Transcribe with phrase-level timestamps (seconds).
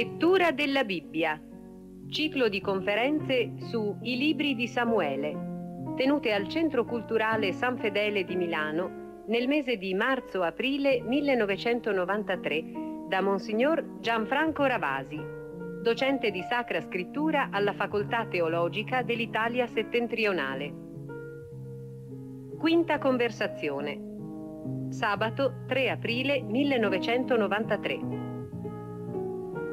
[0.00, 1.38] Lettura della Bibbia.
[2.08, 8.34] Ciclo di conferenze su I libri di Samuele, tenute al Centro Culturale San Fedele di
[8.34, 12.62] Milano nel mese di marzo-aprile 1993
[13.10, 15.20] da Monsignor Gianfranco Ravasi,
[15.82, 20.72] docente di Sacra Scrittura alla Facoltà Teologica dell'Italia Settentrionale.
[22.58, 24.88] Quinta conversazione.
[24.88, 28.19] Sabato 3 aprile 1993.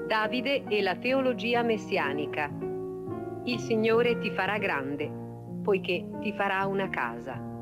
[0.08, 2.50] Davide e la teologia messianica.
[3.44, 5.12] Il Signore ti farà grande,
[5.62, 7.57] poiché ti farà una casa.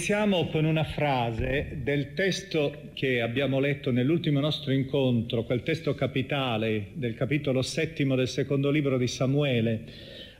[0.00, 6.92] Iniziamo con una frase del testo che abbiamo letto nell'ultimo nostro incontro, quel testo capitale
[6.94, 9.84] del capitolo settimo del secondo libro di Samuele.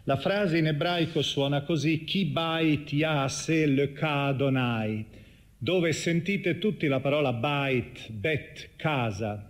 [0.05, 5.05] La frase in ebraico suona così, Chi bait yase le kadonai,
[5.59, 9.50] dove sentite tutti la parola bait, bet, casa,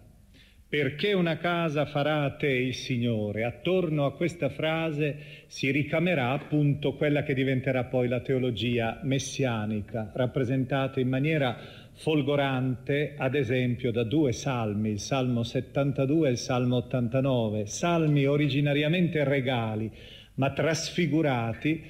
[0.71, 3.43] perché una casa farà a te il Signore?
[3.43, 5.17] Attorno a questa frase
[5.49, 11.59] si ricamerà appunto quella che diventerà poi la teologia messianica, rappresentata in maniera
[11.95, 19.25] folgorante, ad esempio, da due salmi, il Salmo 72 e il Salmo 89, salmi originariamente
[19.25, 19.91] regali,
[20.35, 21.83] ma trasfigurati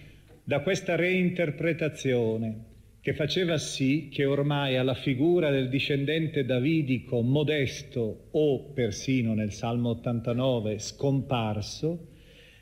[0.43, 2.69] da questa reinterpretazione
[3.01, 9.91] che faceva sì che ormai alla figura del discendente davidico modesto o persino nel Salmo
[9.91, 12.09] 89 scomparso,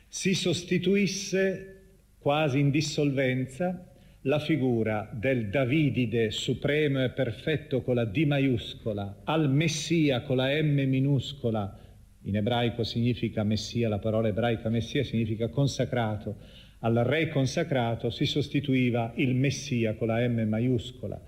[0.07, 1.75] si sostituisse
[2.17, 3.85] quasi in dissolvenza
[4.23, 10.49] la figura del Davidide supremo e perfetto con la D maiuscola, al Messia con la
[10.61, 11.77] M minuscola,
[12.23, 16.35] in ebraico significa Messia, la parola ebraica Messia significa consacrato,
[16.79, 21.21] al re consacrato si sostituiva il Messia con la M maiuscola.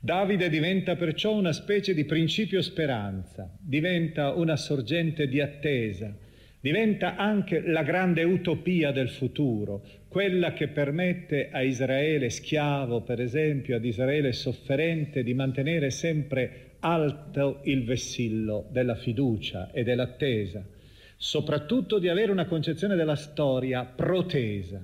[0.00, 6.14] Davide diventa perciò una specie di principio speranza, diventa una sorgente di attesa,
[6.60, 13.76] diventa anche la grande utopia del futuro, quella che permette a Israele schiavo, per esempio,
[13.76, 20.64] ad Israele sofferente, di mantenere sempre alto il vessillo della fiducia e dell'attesa,
[21.16, 24.80] soprattutto di avere una concezione della storia protesa,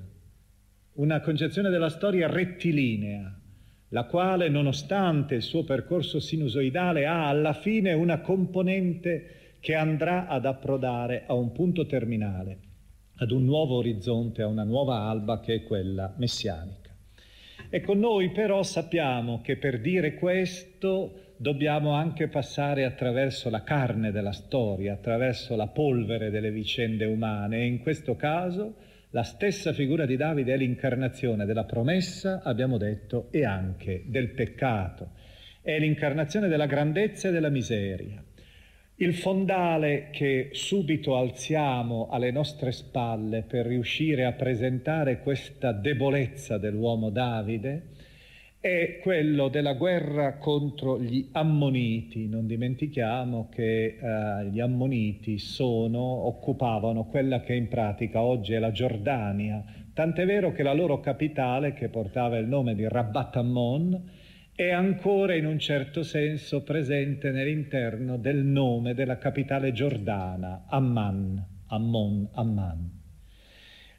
[0.95, 3.41] una concezione della storia rettilinea,
[3.89, 10.47] la quale, nonostante il suo percorso sinusoidale, ha alla fine una componente che andrà ad
[10.47, 12.59] approdare a un punto terminale,
[13.17, 16.91] ad un nuovo orizzonte, a una nuova alba che è quella messianica.
[17.71, 24.13] E con noi però sappiamo che per dire questo dobbiamo anche passare attraverso la carne
[24.13, 28.75] della storia, attraverso la polvere delle vicende umane e in questo caso
[29.15, 35.11] la stessa figura di Davide è l'incarnazione della promessa, abbiamo detto, e anche del peccato.
[35.63, 38.23] è l'incarnazione della grandezza e della miseria.
[38.97, 47.09] Il fondale che subito alziamo alle nostre spalle per riuscire a presentare questa debolezza dell'uomo
[47.09, 47.94] Davide
[48.65, 52.29] è quello della guerra contro gli ammoniti.
[52.29, 58.71] Non dimentichiamo che eh, gli ammoniti sono, occupavano quella che in pratica oggi è la
[58.71, 59.63] Giordania,
[59.93, 64.03] tant'è vero che la loro capitale, che portava il nome di Rabat Ammon,
[64.55, 72.31] è ancora in un certo senso presente nell'interno del nome della capitale giordana, Amman, Ammon,
[72.33, 73.04] Amman.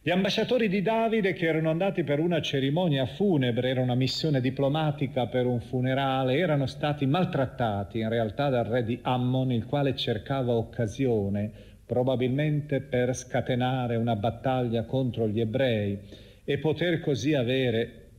[0.05, 5.25] Gli ambasciatori di Davide che erano andati per una cerimonia funebre, era una missione diplomatica
[5.25, 10.53] per un funerale, erano stati maltrattati in realtà dal re di Ammon, il quale cercava
[10.53, 11.51] occasione
[11.87, 15.97] probabilmente per scatenare una battaglia contro gli ebrei
[16.43, 18.09] e poter così avere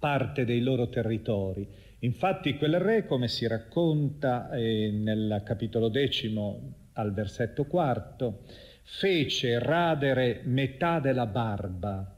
[0.00, 1.64] parte dei loro territori.
[2.00, 8.40] Infatti quel re, come si racconta eh, nel capitolo decimo al versetto quarto,
[8.88, 12.14] fece radere metà della barba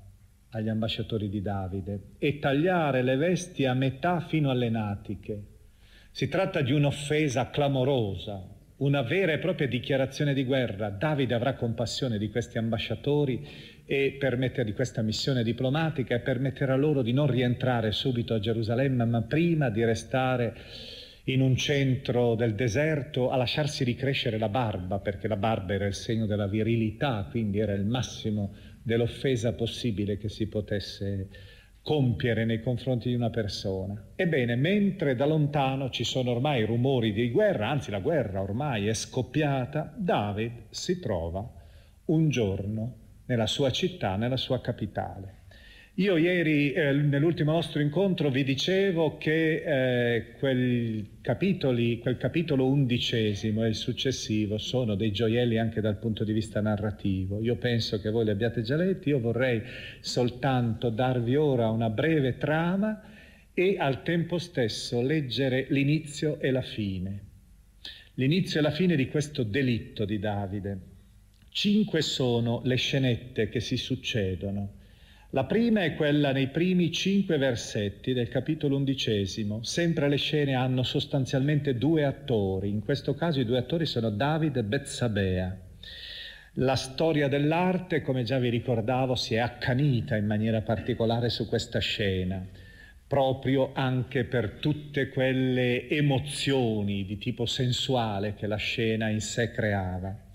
[0.50, 5.42] agli ambasciatori di Davide e tagliare le vesti a metà fino alle natiche.
[6.10, 10.90] Si tratta di un'offesa clamorosa, una vera e propria dichiarazione di guerra.
[10.90, 13.46] Davide avrà compassione di questi ambasciatori
[13.86, 19.06] e permette di questa missione diplomatica e permetterà loro di non rientrare subito a Gerusalemme,
[19.06, 20.54] ma prima di restare
[21.28, 25.94] in un centro del deserto a lasciarsi ricrescere la barba, perché la barba era il
[25.94, 31.28] segno della virilità, quindi era il massimo dell'offesa possibile che si potesse
[31.82, 34.12] compiere nei confronti di una persona.
[34.14, 38.94] Ebbene, mentre da lontano ci sono ormai rumori di guerra, anzi la guerra ormai è
[38.94, 41.46] scoppiata, David si trova
[42.06, 42.94] un giorno
[43.26, 45.37] nella sua città, nella sua capitale.
[45.98, 53.64] Io ieri, eh, nell'ultimo nostro incontro, vi dicevo che eh, quel, capitoli, quel capitolo undicesimo
[53.64, 57.40] e il successivo sono dei gioielli anche dal punto di vista narrativo.
[57.40, 59.60] Io penso che voi li abbiate già letti, io vorrei
[59.98, 63.02] soltanto darvi ora una breve trama
[63.52, 67.22] e al tempo stesso leggere l'inizio e la fine.
[68.14, 70.78] L'inizio e la fine di questo delitto di Davide.
[71.48, 74.77] Cinque sono le scenette che si succedono
[75.32, 79.62] la prima è quella nei primi cinque versetti del capitolo undicesimo.
[79.62, 82.70] Sempre le scene hanno sostanzialmente due attori.
[82.70, 85.58] In questo caso i due attori sono Davide e Betsabea.
[86.54, 91.78] La storia dell'arte, come già vi ricordavo, si è accanita in maniera particolare su questa
[91.78, 92.42] scena,
[93.06, 100.27] proprio anche per tutte quelle emozioni di tipo sensuale che la scena in sé creava.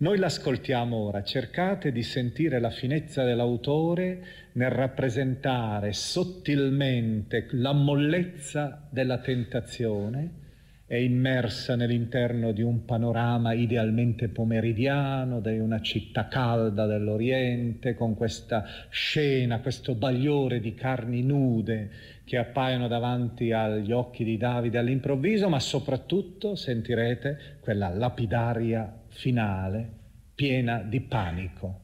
[0.00, 9.18] Noi l'ascoltiamo ora, cercate di sentire la finezza dell'autore nel rappresentare sottilmente la mollezza della
[9.18, 10.38] tentazione,
[10.86, 18.64] è immersa nell'interno di un panorama idealmente pomeridiano, di una città calda dell'Oriente, con questa
[18.88, 21.90] scena, questo bagliore di carni nude
[22.24, 29.98] che appaiono davanti agli occhi di Davide all'improvviso, ma soprattutto sentirete quella lapidaria finale
[30.34, 31.80] piena di panico.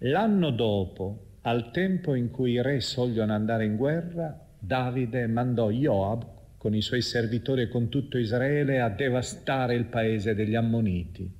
[0.00, 6.58] L'anno dopo, al tempo in cui i re sogliono andare in guerra, Davide mandò Joab
[6.58, 11.32] con i suoi servitori e con tutto Israele a devastare il paese degli Ammoniti.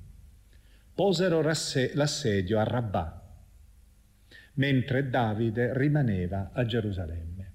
[0.95, 3.21] Posero l'assedio a Rabbah,
[4.55, 7.51] mentre Davide rimaneva a Gerusalemme.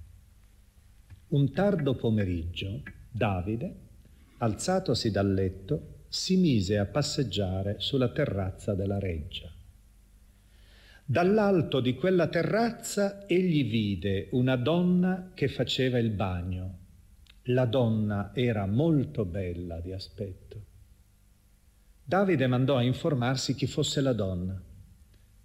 [1.28, 3.74] Un tardo pomeriggio, Davide,
[4.38, 9.52] alzatosi dal letto, si mise a passeggiare sulla terrazza della reggia.
[11.04, 16.78] Dall'alto di quella terrazza egli vide una donna che faceva il bagno.
[17.44, 20.64] La donna era molto bella di aspetto.
[22.02, 24.60] Davide mandò a informarsi chi fosse la donna.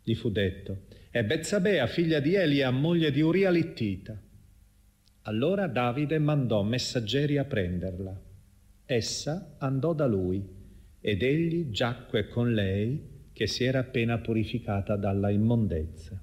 [0.02, 4.18] Gli fu detto, è Bezzabea, figlia di Elia, moglie di Uria Littita.
[5.24, 8.20] Allora Davide mandò messaggeri a prenderla.
[8.86, 10.60] Essa andò da lui
[11.02, 16.22] ed egli giacque con lei che si era appena purificata dalla immondezza.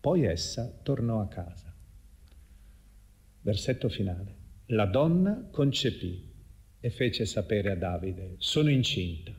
[0.00, 1.72] Poi essa tornò a casa.
[3.40, 4.42] Versetto finale.
[4.66, 6.32] La donna concepì
[6.80, 9.32] e fece sapere a Davide, sono incinta.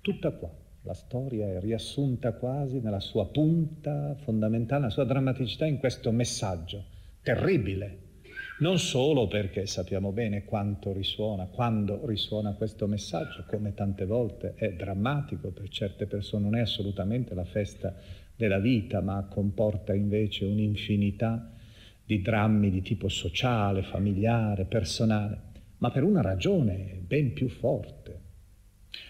[0.00, 0.52] Tutta qua.
[0.82, 6.98] La storia è riassunta quasi nella sua punta fondamentale, nella sua drammaticità in questo messaggio
[7.22, 7.99] terribile
[8.60, 14.72] non solo perché sappiamo bene quanto risuona, quando risuona questo messaggio, come tante volte è
[14.72, 17.94] drammatico, per certe persone non è assolutamente la festa
[18.36, 21.52] della vita, ma comporta invece un'infinità
[22.04, 25.40] di drammi di tipo sociale, familiare, personale,
[25.78, 28.18] ma per una ragione ben più forte.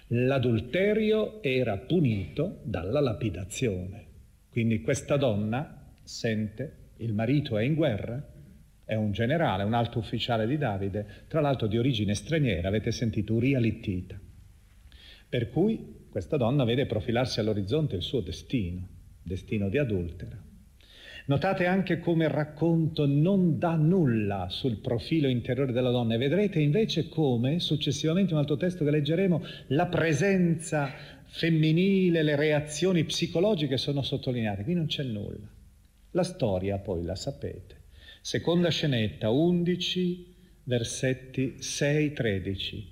[0.08, 4.06] L'adulterio era punito dalla lapidazione.
[4.48, 8.22] Quindi questa donna sente il marito è in guerra,
[8.90, 13.34] è un generale, un alto ufficiale di Davide, tra l'altro di origine straniera, avete sentito
[13.34, 14.18] Uria Littita.
[15.28, 18.84] Per cui questa donna vede profilarsi all'orizzonte il suo destino,
[19.22, 20.36] destino di adultera.
[21.26, 26.58] Notate anche come il racconto non dà nulla sul profilo interiore della donna e vedrete
[26.58, 30.90] invece come, successivamente in un altro testo che leggeremo, la presenza
[31.26, 34.64] femminile, le reazioni psicologiche sono sottolineate.
[34.64, 35.48] Qui non c'è nulla.
[36.10, 37.78] La storia poi la sapete.
[38.22, 42.84] Seconda scenetta, 11 versetti 6-13.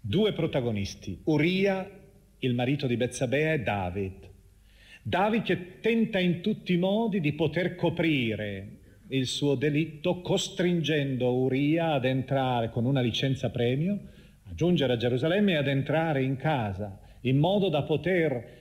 [0.00, 1.90] Due protagonisti, Uria,
[2.38, 4.30] il marito di Bezzabea, e David.
[5.02, 8.76] David che tenta in tutti i modi di poter coprire
[9.08, 13.98] il suo delitto, costringendo Uria ad entrare con una licenza premio,
[14.44, 18.58] a giungere a Gerusalemme e ad entrare in casa, in modo da poter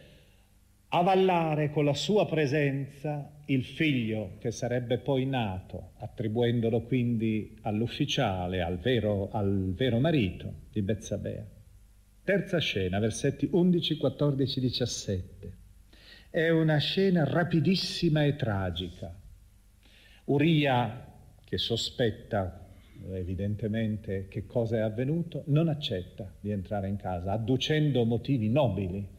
[0.97, 8.77] avallare con la sua presenza il figlio che sarebbe poi nato, attribuendolo quindi all'ufficiale, al
[8.77, 11.45] vero, al vero marito di Bezzabea.
[12.23, 15.57] Terza scena, versetti 11, 14, 17.
[16.29, 19.17] È una scena rapidissima e tragica.
[20.25, 21.05] Uria,
[21.45, 22.65] che sospetta
[23.11, 29.15] evidentemente che cosa è avvenuto, non accetta di entrare in casa, adducendo motivi nobili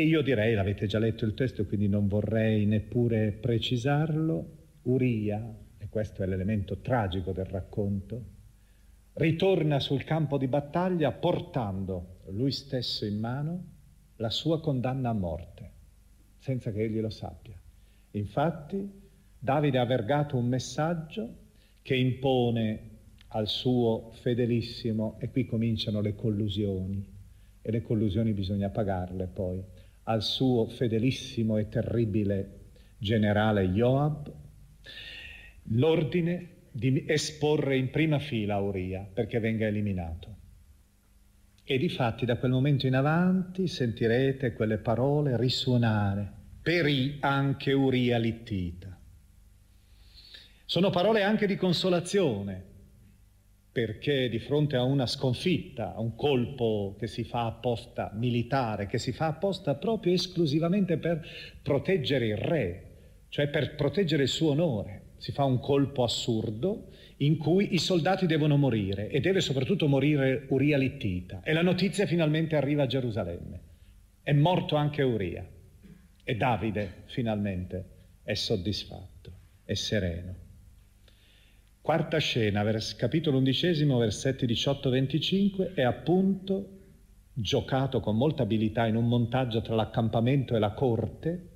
[0.00, 4.50] e io direi, l'avete già letto il testo, quindi non vorrei neppure precisarlo,
[4.82, 5.42] Uria,
[5.76, 8.24] e questo è l'elemento tragico del racconto,
[9.14, 13.64] ritorna sul campo di battaglia portando lui stesso in mano
[14.18, 15.70] la sua condanna a morte,
[16.38, 17.60] senza che egli lo sappia.
[18.12, 18.88] Infatti,
[19.36, 21.28] Davide ha vergato un messaggio
[21.82, 22.90] che impone
[23.30, 27.04] al suo fedelissimo, e qui cominciano le collusioni,
[27.60, 29.60] e le collusioni bisogna pagarle poi
[30.08, 32.56] al suo fedelissimo e terribile
[32.98, 34.32] generale Joab
[35.72, 40.36] l'ordine di esporre in prima fila Uria perché venga eliminato.
[41.64, 46.32] E di fatti da quel momento in avanti sentirete quelle parole risuonare.
[46.62, 48.98] Perì anche Uria Littita.
[50.64, 52.64] Sono parole anche di consolazione,
[53.70, 58.98] perché di fronte a una sconfitta, a un colpo che si fa apposta militare, che
[58.98, 61.24] si fa apposta proprio esclusivamente per
[61.62, 62.84] proteggere il re,
[63.28, 68.26] cioè per proteggere il suo onore, si fa un colpo assurdo in cui i soldati
[68.26, 73.60] devono morire e deve soprattutto morire Uria Littita e la notizia finalmente arriva a Gerusalemme.
[74.22, 75.46] È morto anche Uria
[76.22, 77.84] e Davide finalmente
[78.22, 79.32] è soddisfatto,
[79.64, 80.47] è sereno.
[81.88, 86.68] Quarta scena, vers- capitolo undicesimo, versetti 18-25, è appunto
[87.32, 91.48] giocato con molta abilità in un montaggio tra l'accampamento e la corte,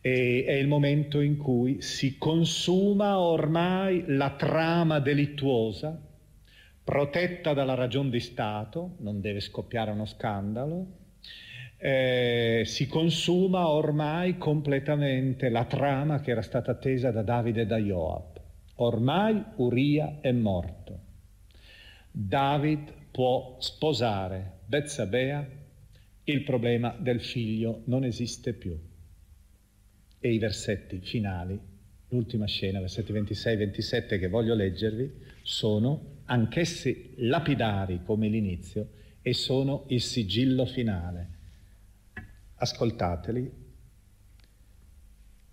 [0.00, 6.00] e è il momento in cui si consuma ormai la trama delittuosa,
[6.82, 10.86] protetta dalla ragion di Stato, non deve scoppiare uno scandalo,
[11.76, 17.76] eh, si consuma ormai completamente la trama che era stata attesa da Davide e da
[17.76, 18.33] Joab.
[18.76, 21.00] Ormai Uria è morto.
[22.10, 25.46] David può sposare Bezzabea,
[26.24, 28.76] il problema del figlio non esiste più.
[30.18, 31.58] E i versetti finali,
[32.08, 35.12] l'ultima scena, versetti 26 e 27 che voglio leggervi,
[35.42, 38.88] sono anch'essi lapidari come l'inizio
[39.20, 41.28] e sono il sigillo finale.
[42.56, 43.62] Ascoltateli.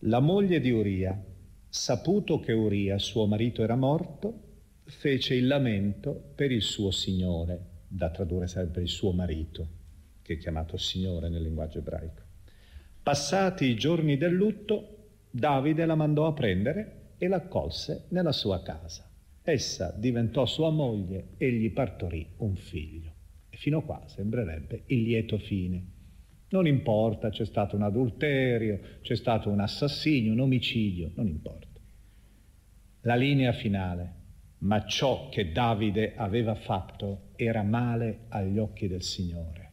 [0.06, 1.22] La moglie di Uria,
[1.74, 4.50] saputo che Uria, suo marito, era morto,
[4.84, 9.68] fece il lamento per il suo signore, da tradurre sarebbe il suo marito,
[10.22, 12.24] che è chiamato signore nel linguaggio ebraico.
[13.02, 14.98] Passati i giorni del lutto,
[15.32, 19.10] Davide la mandò a prendere e l'accolse nella sua casa.
[19.42, 23.14] Essa diventò sua moglie e gli partorì un figlio.
[23.50, 25.91] E fino qua sembrerebbe il lieto fine.
[26.52, 31.68] Non importa, c'è stato un adulterio, c'è stato un assassinio, un omicidio, non importa.
[33.02, 34.14] La linea finale,
[34.60, 39.70] ma ciò che Davide aveva fatto era male agli occhi del Signore.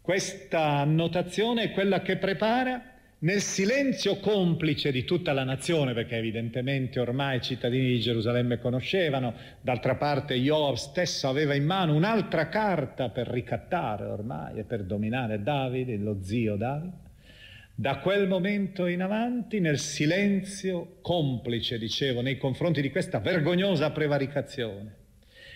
[0.00, 2.91] Questa annotazione è quella che prepara
[3.22, 9.34] nel silenzio complice di tutta la nazione, perché evidentemente ormai i cittadini di Gerusalemme conoscevano,
[9.60, 15.40] d'altra parte Joab stesso aveva in mano un'altra carta per ricattare ormai e per dominare
[15.42, 17.10] Davide, lo zio Davide.
[17.74, 24.96] Da quel momento in avanti, nel silenzio complice, dicevo, nei confronti di questa vergognosa prevaricazione,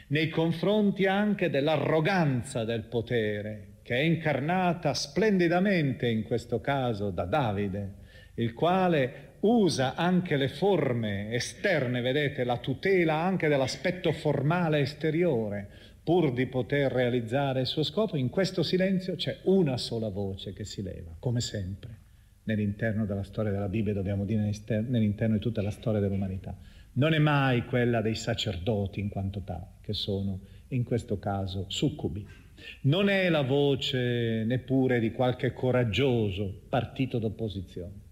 [0.09, 7.93] nei confronti anche dell'arroganza del potere, che è incarnata splendidamente in questo caso da Davide,
[8.35, 15.69] il quale usa anche le forme esterne, vedete, la tutela anche dell'aspetto formale esteriore,
[16.03, 20.65] pur di poter realizzare il suo scopo, in questo silenzio c'è una sola voce che
[20.65, 21.97] si leva, come sempre,
[22.43, 24.51] nell'interno della storia della Bibbia, dobbiamo dire
[24.89, 26.59] nell'interno di tutta la storia dell'umanità.
[26.95, 30.41] Non è mai quella dei sacerdoti in quanto tali, che sono
[30.71, 32.46] in questo caso succubi.
[32.83, 38.05] Non è la voce neppure di qualche coraggioso partito d'opposizione.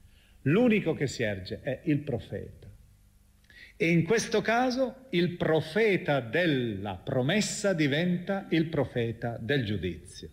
[0.42, 2.68] L'unico che si erge è il profeta.
[3.76, 10.28] E in questo caso il profeta della promessa diventa il profeta del giudizio.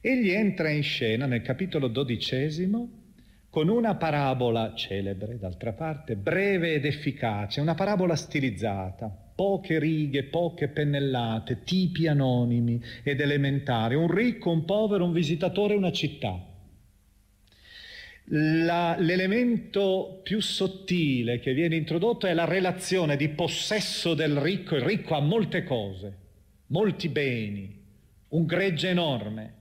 [0.00, 3.00] Egli entra in scena nel capitolo dodicesimo
[3.48, 10.68] con una parabola celebre, d'altra parte, breve ed efficace, una parabola stilizzata, poche righe, poche
[10.68, 16.48] pennellate, tipi anonimi ed elementari, un ricco, un povero, un visitatore, una città.
[18.26, 24.76] La, l'elemento più sottile che viene introdotto è la relazione di possesso del ricco.
[24.76, 26.16] Il ricco ha molte cose,
[26.68, 27.80] molti beni,
[28.28, 29.54] un gregge enorme.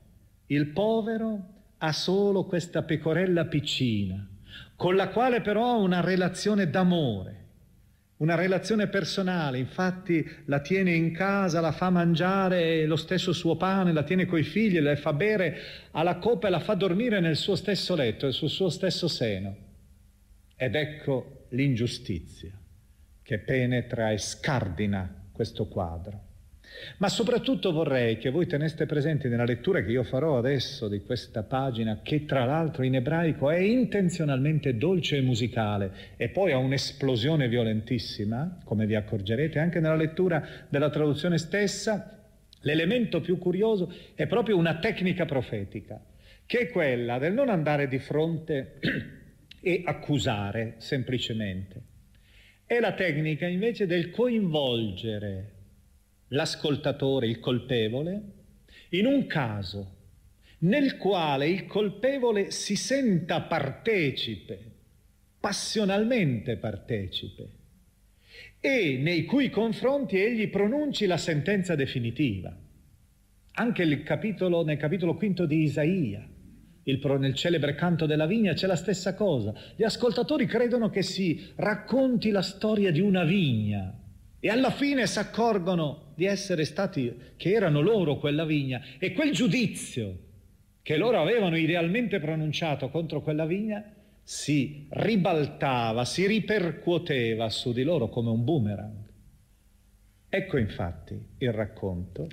[0.47, 1.47] Il povero
[1.79, 4.25] ha solo questa pecorella piccina,
[4.75, 7.40] con la quale però ha una relazione d'amore
[8.21, 13.91] una relazione personale, infatti la tiene in casa, la fa mangiare lo stesso suo pane,
[13.91, 15.57] la tiene coi figli, la fa bere
[15.91, 19.55] alla coppa e la fa dormire nel suo stesso letto sul suo stesso seno.
[20.55, 22.51] Ed ecco l'ingiustizia
[23.23, 26.30] che penetra e scardina questo quadro.
[26.97, 31.43] Ma soprattutto vorrei che voi teneste presente nella lettura che io farò adesso di questa
[31.43, 37.47] pagina, che tra l'altro in ebraico è intenzionalmente dolce e musicale e poi ha un'esplosione
[37.47, 42.19] violentissima, come vi accorgerete anche nella lettura della traduzione stessa,
[42.61, 45.99] l'elemento più curioso è proprio una tecnica profetica,
[46.45, 48.79] che è quella del non andare di fronte
[49.61, 51.81] e accusare semplicemente.
[52.65, 55.59] È la tecnica invece del coinvolgere
[56.31, 58.21] l'ascoltatore, il colpevole,
[58.89, 59.99] in un caso
[60.59, 64.59] nel quale il colpevole si senta partecipe,
[65.39, 67.49] passionalmente partecipe,
[68.59, 72.55] e nei cui confronti egli pronunci la sentenza definitiva.
[73.53, 76.27] Anche capitolo, nel capitolo quinto di Isaia,
[76.83, 79.53] il, nel celebre canto della vigna, c'è la stessa cosa.
[79.75, 84.00] Gli ascoltatori credono che si racconti la storia di una vigna
[84.43, 89.31] e alla fine si accorgono di essere stati, che erano loro quella vigna e quel
[89.31, 90.17] giudizio
[90.81, 93.83] che loro avevano idealmente pronunciato contro quella vigna
[94.23, 99.09] si ribaltava, si ripercuoteva su di loro come un boomerang.
[100.27, 102.27] Ecco infatti il racconto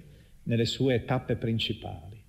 [0.45, 2.23] nelle sue tappe principali.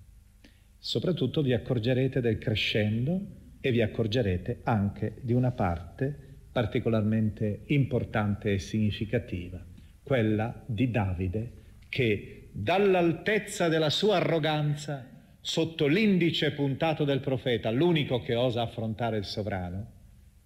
[0.76, 3.18] Soprattutto vi accorgerete del crescendo
[3.60, 9.68] e vi accorgerete anche di una parte particolarmente importante e significativa
[10.02, 11.52] quella di Davide,
[11.88, 15.06] che dall'altezza della sua arroganza,
[15.40, 19.98] sotto l'indice puntato del profeta, l'unico che osa affrontare il sovrano,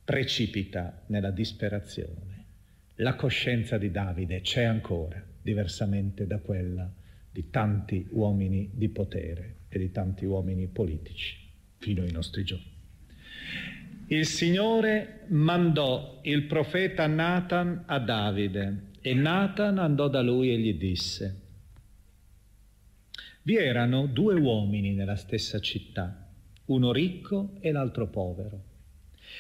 [0.05, 2.33] precipita nella disperazione.
[2.97, 6.91] La coscienza di Davide c'è ancora, diversamente da quella
[7.31, 11.37] di tanti uomini di potere e di tanti uomini politici,
[11.79, 12.73] fino ai nostri giorni.
[14.07, 20.73] Il Signore mandò il profeta Nathan a Davide e Nathan andò da lui e gli
[20.79, 21.41] disse,
[23.43, 26.27] vi erano due uomini nella stessa città,
[26.67, 28.63] uno ricco e l'altro povero.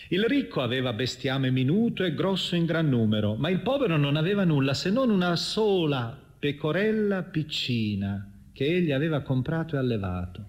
[0.08, 4.44] Il ricco aveva bestiame minuto e grosso in gran numero, ma il povero non aveva
[4.44, 10.48] nulla se non una sola pecorella piccina che egli aveva comprato e allevato.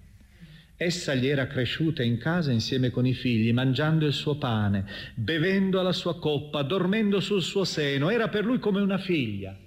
[0.77, 4.85] Essa gli era cresciuta in casa insieme con i figli, mangiando il suo pane,
[5.15, 9.57] bevendo alla sua coppa, dormendo sul suo seno, era per lui come una figlia.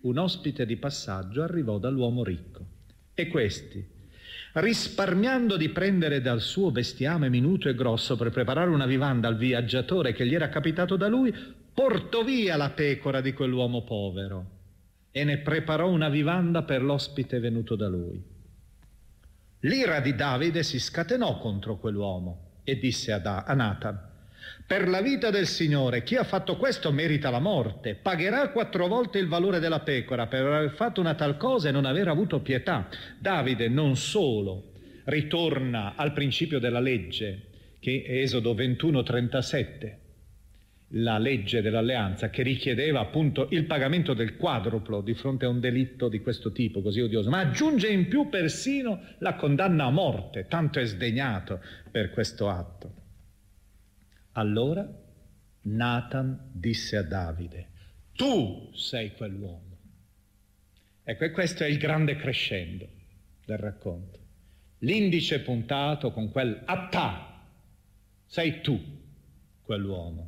[0.00, 2.66] Un ospite di passaggio arrivò dall'uomo ricco
[3.14, 3.84] e questi,
[4.52, 10.12] risparmiando di prendere dal suo bestiame minuto e grosso per preparare una vivanda al viaggiatore
[10.12, 11.34] che gli era capitato da lui,
[11.72, 14.56] portò via la pecora di quell'uomo povero
[15.10, 18.36] e ne preparò una vivanda per l'ospite venuto da lui.
[19.62, 23.98] L'ira di Davide si scatenò contro quell'uomo e disse a, Nathan,
[24.64, 29.18] per la vita del Signore, chi ha fatto questo merita la morte, pagherà quattro volte
[29.18, 32.88] il valore della pecora per aver fatto una tal cosa e non aver avuto pietà.
[33.18, 34.72] Davide non solo
[35.04, 37.46] ritorna al principio della legge
[37.80, 39.98] che è Esodo 21, 37,
[40.92, 46.08] la legge dell'alleanza che richiedeva appunto il pagamento del quadruplo di fronte a un delitto
[46.08, 50.78] di questo tipo così odioso, ma aggiunge in più persino la condanna a morte, tanto
[50.78, 52.94] è sdegnato per questo atto.
[54.32, 54.88] Allora
[55.62, 57.68] Nathan disse a Davide,
[58.14, 59.76] tu sei quell'uomo.
[61.04, 62.88] Ecco, e questo è il grande crescendo
[63.44, 64.18] del racconto.
[64.80, 67.46] L'indice puntato con quel attà,
[68.26, 68.78] sei tu
[69.62, 70.27] quell'uomo.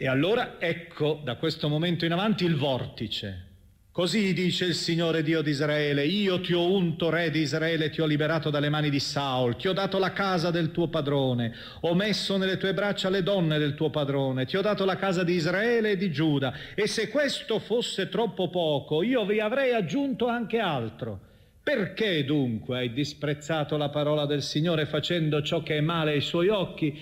[0.00, 3.46] E allora ecco da questo momento in avanti il vortice.
[3.90, 8.00] Così dice il Signore Dio di Israele, io ti ho unto re di Israele, ti
[8.00, 11.96] ho liberato dalle mani di Saul, ti ho dato la casa del tuo padrone, ho
[11.96, 15.32] messo nelle tue braccia le donne del tuo padrone, ti ho dato la casa di
[15.32, 20.60] Israele e di Giuda, e se questo fosse troppo poco, io vi avrei aggiunto anche
[20.60, 21.22] altro.
[21.60, 26.48] Perché dunque hai disprezzato la parola del Signore facendo ciò che è male ai suoi
[26.48, 26.98] occhi?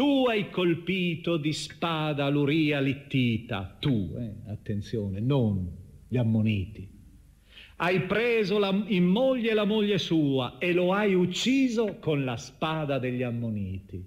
[0.00, 5.70] Tu hai colpito di spada l'Uria Littita, tu, eh, attenzione, non
[6.08, 6.88] gli ammoniti.
[7.76, 12.98] Hai preso la, in moglie la moglie sua e lo hai ucciso con la spada
[12.98, 14.02] degli ammoniti.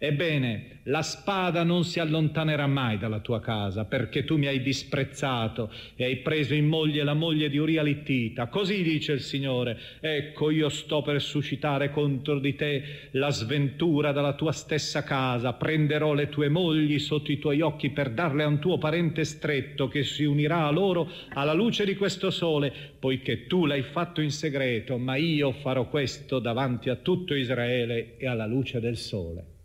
[0.00, 5.72] Ebbene, la spada non si allontanerà mai dalla tua casa, perché tu mi hai disprezzato
[5.96, 8.46] e hai preso in moglie la moglie di Uria Littita.
[8.46, 14.34] Così dice il Signore, ecco io sto per suscitare contro di te la sventura dalla
[14.34, 18.60] tua stessa casa, prenderò le tue mogli sotto i tuoi occhi per darle a un
[18.60, 23.66] tuo parente stretto che si unirà a loro alla luce di questo sole, poiché tu
[23.66, 28.78] l'hai fatto in segreto, ma io farò questo davanti a tutto Israele e alla luce
[28.78, 29.56] del sole.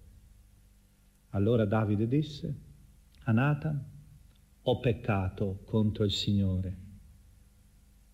[1.34, 2.56] Allora Davide disse
[3.24, 3.82] a Nathan,
[4.62, 6.78] ho peccato contro il Signore.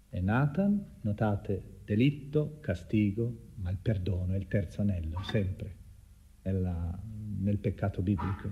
[0.09, 5.75] E Nathan, notate, delitto, castigo, ma il perdono è il terzo anello, sempre
[6.43, 6.97] nella,
[7.39, 8.49] nel peccato biblico.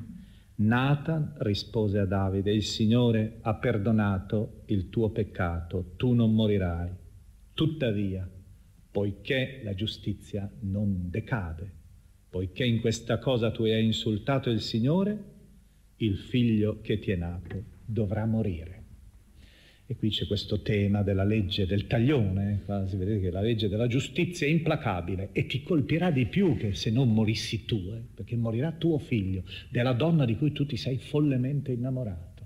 [0.55, 6.91] Nathan rispose a Davide, il Signore ha perdonato il tuo peccato, tu non morirai.
[7.53, 8.29] Tuttavia,
[8.91, 11.76] poiché la giustizia non decade,
[12.29, 15.35] poiché in questa cosa tu hai insultato il Signore,
[15.97, 18.75] il figlio che ti è nato dovrà morire.
[19.89, 23.87] E qui c'è questo tema della legge del taglione, quasi vedete che la legge della
[23.87, 28.35] giustizia è implacabile e ti colpirà di più che se non morissi tu, eh, perché
[28.35, 32.45] morirà tuo figlio, della donna di cui tu ti sei follemente innamorato.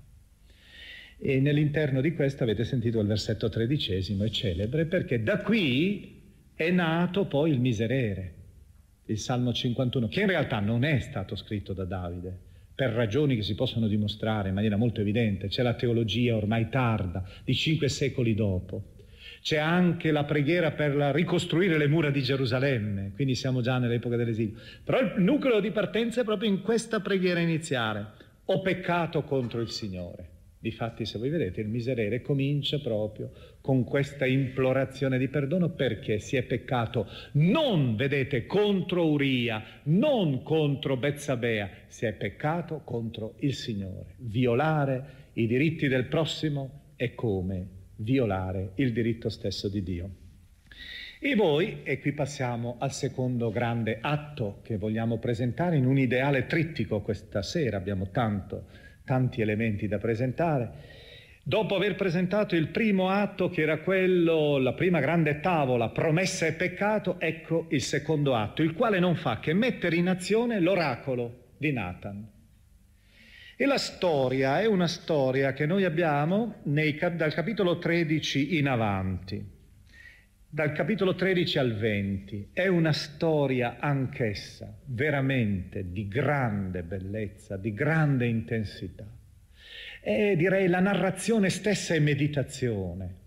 [1.18, 6.20] E nell'interno di questo avete sentito il versetto tredicesimo, è celebre, perché da qui
[6.54, 8.34] è nato poi il miserere
[9.12, 12.36] il Salmo 51, che in realtà non è stato scritto da Davide,
[12.74, 15.48] per ragioni che si possono dimostrare in maniera molto evidente.
[15.48, 18.90] C'è la teologia ormai tarda, di cinque secoli dopo.
[19.42, 24.58] C'è anche la preghiera per ricostruire le mura di Gerusalemme, quindi siamo già nell'epoca dell'esilio.
[24.84, 28.06] Però il nucleo di partenza è proprio in questa preghiera iniziale.
[28.46, 30.31] Ho peccato contro il Signore.
[30.62, 36.36] Difatti, se voi vedete, il miserere comincia proprio con questa implorazione di perdono perché si
[36.36, 44.14] è peccato non, vedete, contro Uria, non contro Bezzabea, si è peccato contro il Signore.
[44.18, 50.10] Violare i diritti del prossimo è come violare il diritto stesso di Dio.
[51.18, 56.46] E voi, e qui passiamo al secondo grande atto che vogliamo presentare in un ideale
[56.46, 61.00] trittico questa sera, abbiamo tanto tanti elementi da presentare.
[61.44, 66.52] Dopo aver presentato il primo atto, che era quello, la prima grande tavola, promessa e
[66.52, 71.72] peccato, ecco il secondo atto, il quale non fa che mettere in azione l'oracolo di
[71.72, 72.30] Nathan.
[73.56, 79.51] E la storia è una storia che noi abbiamo nei, dal capitolo 13 in avanti
[80.54, 82.50] dal capitolo 13 al 20.
[82.52, 89.06] È una storia anch'essa veramente di grande bellezza, di grande intensità.
[89.98, 93.20] È direi la narrazione stessa è meditazione.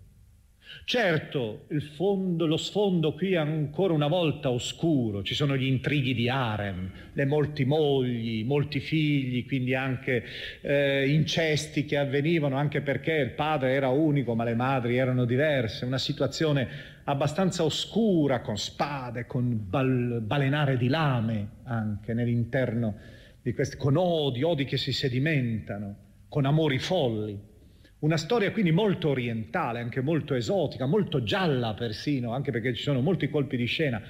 [0.84, 6.28] Certo, fondo, lo sfondo qui è ancora una volta oscuro, ci sono gli intrighi di
[6.28, 10.24] harem, le molti mogli, molti figli, quindi anche
[10.60, 15.84] eh, incesti che avvenivano, anche perché il padre era unico ma le madri erano diverse,
[15.84, 22.96] una situazione abbastanza oscura, con spade, con bal- balenare di lame anche nell'interno
[23.42, 25.96] di questi, con odi, odi che si sedimentano,
[26.28, 27.54] con amori folli.
[27.98, 33.00] Una storia quindi molto orientale, anche molto esotica, molto gialla persino, anche perché ci sono
[33.00, 34.02] molti colpi di scena,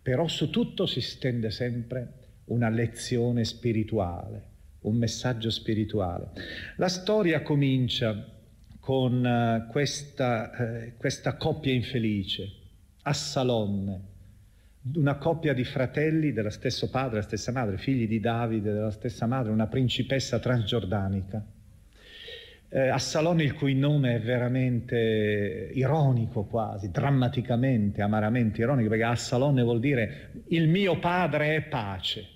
[0.00, 2.12] però su tutto si stende sempre
[2.46, 4.42] una lezione spirituale,
[4.82, 6.30] un messaggio spirituale.
[6.76, 8.24] La storia comincia
[8.78, 12.48] con uh, questa, uh, questa coppia infelice,
[13.02, 14.00] Assalonne,
[14.94, 19.26] una coppia di fratelli dello stesso padre, della stessa madre, figli di Davide, della stessa
[19.26, 21.51] madre, una principessa transgiordanica.
[22.74, 29.78] Eh, Assalone il cui nome è veramente ironico quasi, drammaticamente, amaramente ironico, perché Assalone vuol
[29.78, 32.26] dire il mio padre è pace.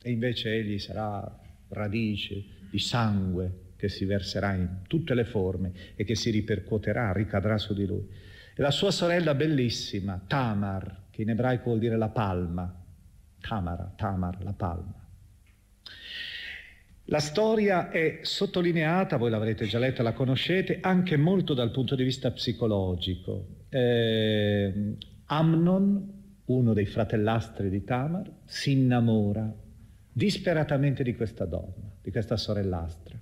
[0.00, 6.04] E invece egli sarà radice di sangue che si verserà in tutte le forme e
[6.04, 8.08] che si ripercuoterà, ricadrà su di lui.
[8.54, 12.74] E la sua sorella bellissima, Tamar, che in ebraico vuol dire la palma,
[13.38, 15.05] Tamara, Tamar, la palma.
[17.06, 22.02] La storia è sottolineata, voi l'avrete già letta, la conoscete, anche molto dal punto di
[22.02, 23.46] vista psicologico.
[23.68, 26.12] Eh, Amnon,
[26.46, 29.52] uno dei fratellastri di Tamar, si innamora
[30.12, 33.16] disperatamente di questa donna, di questa sorellastra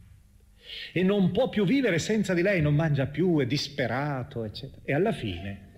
[0.93, 4.81] e non può più vivere senza di lei, non mangia più, è disperato, eccetera.
[4.85, 5.73] E alla fine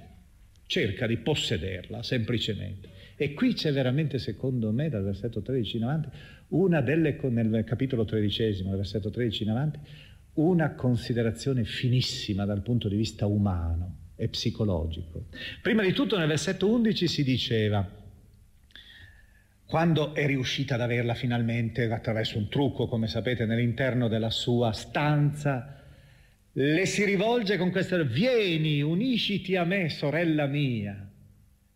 [0.66, 2.94] cerca di possederla semplicemente.
[3.16, 6.08] E qui c'è veramente, secondo me, dal versetto 13 in avanti,
[6.48, 9.78] una delle, nel capitolo tredicesimo, versetto 13 in avanti,
[10.34, 15.26] una considerazione finissima dal punto di vista umano e psicologico.
[15.62, 18.04] Prima di tutto nel versetto 11 si diceva,
[19.66, 25.82] quando è riuscita ad averla finalmente attraverso un trucco, come sapete, nell'interno della sua stanza,
[26.52, 31.05] le si rivolge con questo, vieni, unisciti a me, sorella mia.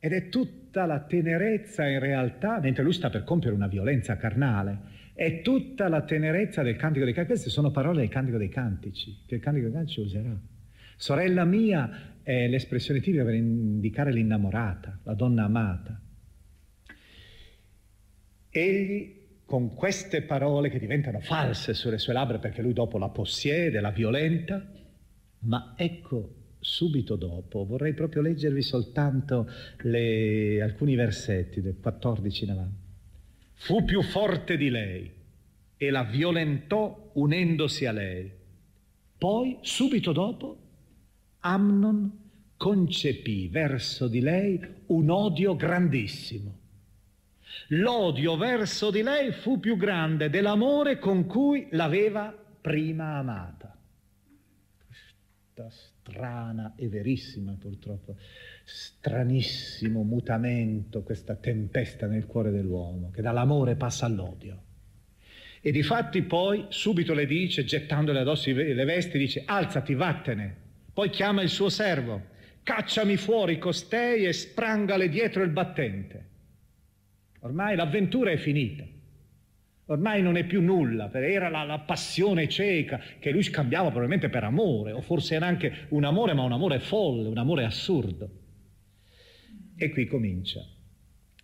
[0.02, 4.78] Ed è tutta la tenerezza in realtà, mentre lui sta per compiere una violenza carnale,
[5.12, 7.34] è tutta la tenerezza del Cantico dei Cantici.
[7.34, 10.34] Queste sono parole del Cantico dei Cantici, che il Cantico dei Cantici userà.
[10.96, 16.00] Sorella mia è l'espressione tipica per indicare l'innamorata, la donna amata.
[18.48, 23.80] Egli con queste parole che diventano false sulle sue labbra perché lui dopo la possiede,
[23.80, 24.64] la violenta,
[25.40, 32.88] ma ecco subito dopo, vorrei proprio leggervi soltanto le, alcuni versetti del 14 in avanti.
[33.54, 35.10] Fu più forte di lei
[35.76, 38.30] e la violentò unendosi a lei.
[39.18, 40.58] Poi, subito dopo,
[41.40, 42.18] Amnon
[42.56, 46.58] concepì verso di lei un odio grandissimo
[47.68, 53.76] L'odio verso di lei fu più grande dell'amore con cui l'aveva prima amata.
[55.54, 58.16] Questa strana e verissima purtroppo,
[58.64, 64.64] stranissimo mutamento, questa tempesta nel cuore dell'uomo, che dall'amore passa all'odio.
[65.62, 70.56] E difatti poi subito le dice, gettandole addosso le vesti, dice alzati, vattene.
[70.92, 72.28] Poi chiama il suo servo,
[72.62, 76.28] cacciami fuori costei e sprangale dietro il battente.
[77.40, 78.84] Ormai l'avventura è finita.
[79.90, 84.44] Ormai non è più nulla, era la, la, passione cieca che lui scambiava probabilmente per
[84.44, 88.30] amore, o forse era anche un amore, ma un amore folle, un amore assurdo.
[89.74, 90.64] E qui comincia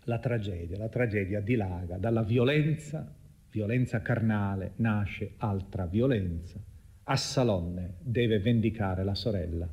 [0.04, 3.12] la tragedia, la tragedia dilaga, dalla violenza,
[3.50, 6.61] violenza carnale, nasce altra violenza.
[7.02, 9.68] Assalonne deve vendicare la sorella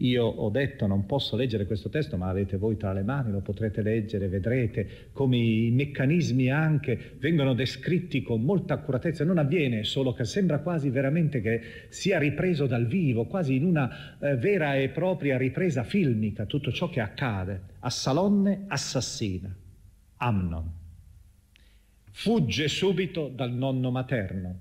[0.00, 3.40] io ho detto non posso leggere questo testo, ma avete voi tra le mani, lo
[3.40, 9.24] potrete leggere, vedrete come i meccanismi anche vengono descritti con molta accuratezza.
[9.24, 14.18] Non avviene solo che sembra quasi veramente che sia ripreso dal vivo, quasi in una
[14.18, 17.60] eh, vera e propria ripresa filmica, tutto ciò che accade.
[17.80, 19.54] Assalonne assassina,
[20.16, 20.78] Amnon.
[22.12, 24.58] Fugge subito dal nonno materno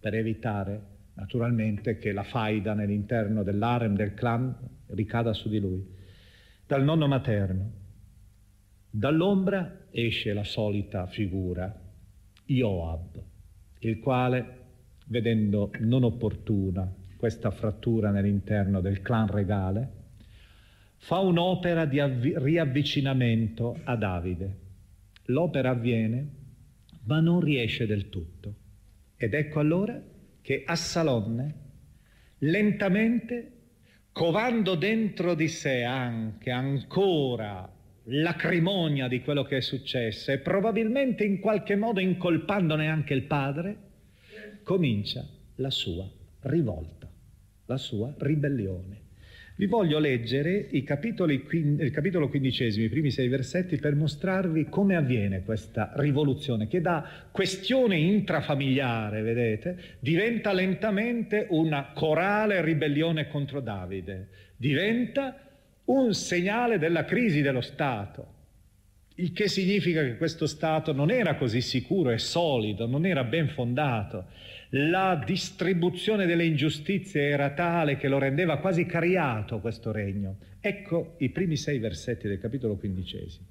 [0.00, 4.54] per evitare naturalmente che la faida nell'interno dell'arem del clan
[4.88, 5.84] ricada su di lui.
[6.66, 7.82] Dal nonno materno.
[8.90, 11.72] Dall'ombra esce la solita figura,
[12.46, 13.22] Joab,
[13.80, 14.58] il quale,
[15.06, 20.02] vedendo non opportuna questa frattura nell'interno del clan regale,
[20.96, 24.58] fa un'opera di avvi- riavvicinamento a Davide.
[25.26, 26.28] L'opera avviene,
[27.04, 28.54] ma non riesce del tutto.
[29.16, 30.00] Ed ecco allora
[30.44, 31.54] che Assalonne
[32.40, 33.52] lentamente,
[34.12, 37.66] covando dentro di sé anche ancora
[38.08, 43.76] l'acrimonia di quello che è successo e probabilmente in qualche modo incolpandone anche il padre,
[44.62, 45.26] comincia
[45.56, 46.06] la sua
[46.40, 47.10] rivolta,
[47.64, 49.03] la sua ribellione.
[49.56, 55.92] Vi voglio leggere il capitolo quindicesimo, i primi sei versetti, per mostrarvi come avviene questa
[55.94, 65.38] rivoluzione, che da questione intrafamiliare, vedete, diventa lentamente una corale ribellione contro Davide, diventa
[65.84, 68.32] un segnale della crisi dello Stato.
[69.16, 73.46] Il che significa che questo Stato non era così sicuro e solido, non era ben
[73.46, 74.26] fondato.
[74.76, 80.38] La distribuzione delle ingiustizie era tale che lo rendeva quasi cariato questo regno.
[80.58, 83.46] Ecco i primi sei versetti del capitolo quindicesimo.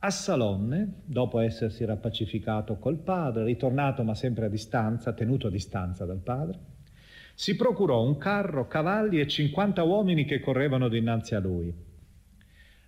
[0.00, 6.18] Assalonne, dopo essersi rappacificato col padre, ritornato ma sempre a distanza, tenuto a distanza dal
[6.18, 6.58] padre,
[7.32, 11.72] si procurò un carro, cavalli e 50 uomini che correvano dinanzi a lui.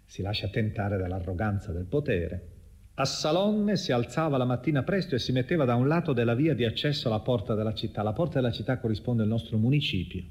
[0.05, 2.49] Si lascia tentare dall'arroganza del potere
[2.95, 6.55] a Salonne si alzava la mattina presto e si metteva da un lato della via
[6.55, 8.03] di accesso alla porta della città.
[8.03, 10.23] La porta della città corrisponde al nostro municipio,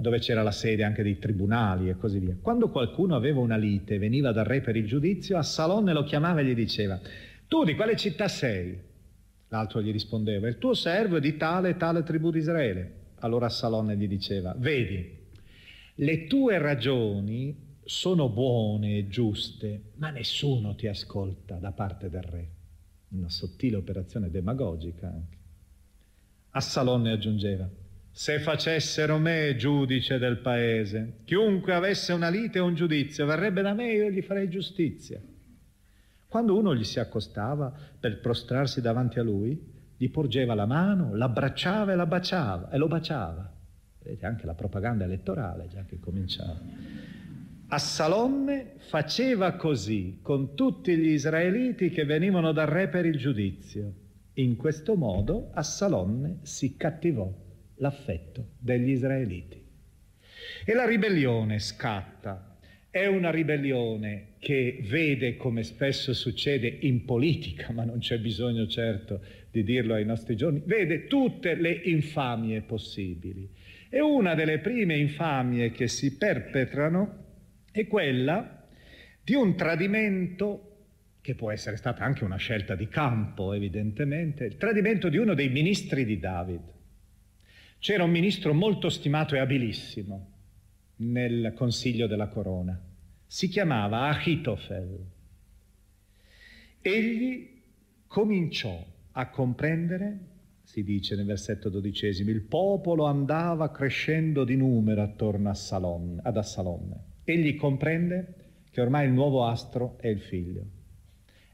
[0.00, 2.36] dove c'era la sede anche dei tribunali e così via.
[2.40, 6.02] Quando qualcuno aveva una lite e veniva dal re per il giudizio, a Salonne lo
[6.02, 6.98] chiamava e gli diceva:
[7.46, 8.76] Tu di quale città sei?
[9.48, 13.00] L'altro gli rispondeva: Il tuo servo è di tale e tale tribù di Israele.
[13.20, 15.16] Allora Salonne gli diceva: Vedi,
[15.94, 22.48] le tue ragioni sono buone e giuste, ma nessuno ti ascolta da parte del re.
[23.08, 25.36] Una sottile operazione demagogica anche.
[26.50, 27.68] Assalonne aggiungeva,
[28.10, 33.72] se facessero me giudice del paese, chiunque avesse una lite o un giudizio verrebbe da
[33.72, 35.20] me e io gli farei giustizia.
[36.28, 41.92] Quando uno gli si accostava per prostrarsi davanti a lui, gli porgeva la mano, l'abbracciava
[41.92, 43.50] e la baciava e lo baciava.
[44.02, 46.58] Vedete anche la propaganda elettorale già che cominciava.
[47.74, 53.94] Assalonne faceva così con tutti gli israeliti che venivano dal re per il giudizio.
[54.34, 57.32] In questo modo Assalonne si cattivò
[57.76, 59.64] l'affetto degli israeliti.
[60.66, 62.58] E la ribellione scatta.
[62.90, 69.22] È una ribellione che vede, come spesso succede in politica, ma non c'è bisogno certo
[69.50, 73.48] di dirlo ai nostri giorni, vede tutte le infamie possibili.
[73.88, 77.21] E una delle prime infamie che si perpetrano
[77.72, 78.66] è quella
[79.24, 80.68] di un tradimento
[81.22, 85.48] che può essere stata anche una scelta di campo, evidentemente, il tradimento di uno dei
[85.48, 86.60] ministri di David.
[87.78, 90.30] C'era un ministro molto stimato e abilissimo
[90.96, 92.78] nel Consiglio della Corona.
[93.26, 95.06] Si chiamava Achitofel.
[96.80, 97.62] Egli
[98.06, 100.18] cominciò a comprendere,
[100.64, 106.36] si dice nel versetto dodicesimo, il popolo andava crescendo di numero attorno a Salon, ad
[106.36, 108.34] Assalonne Egli comprende
[108.68, 110.64] che ormai il nuovo astro è il figlio.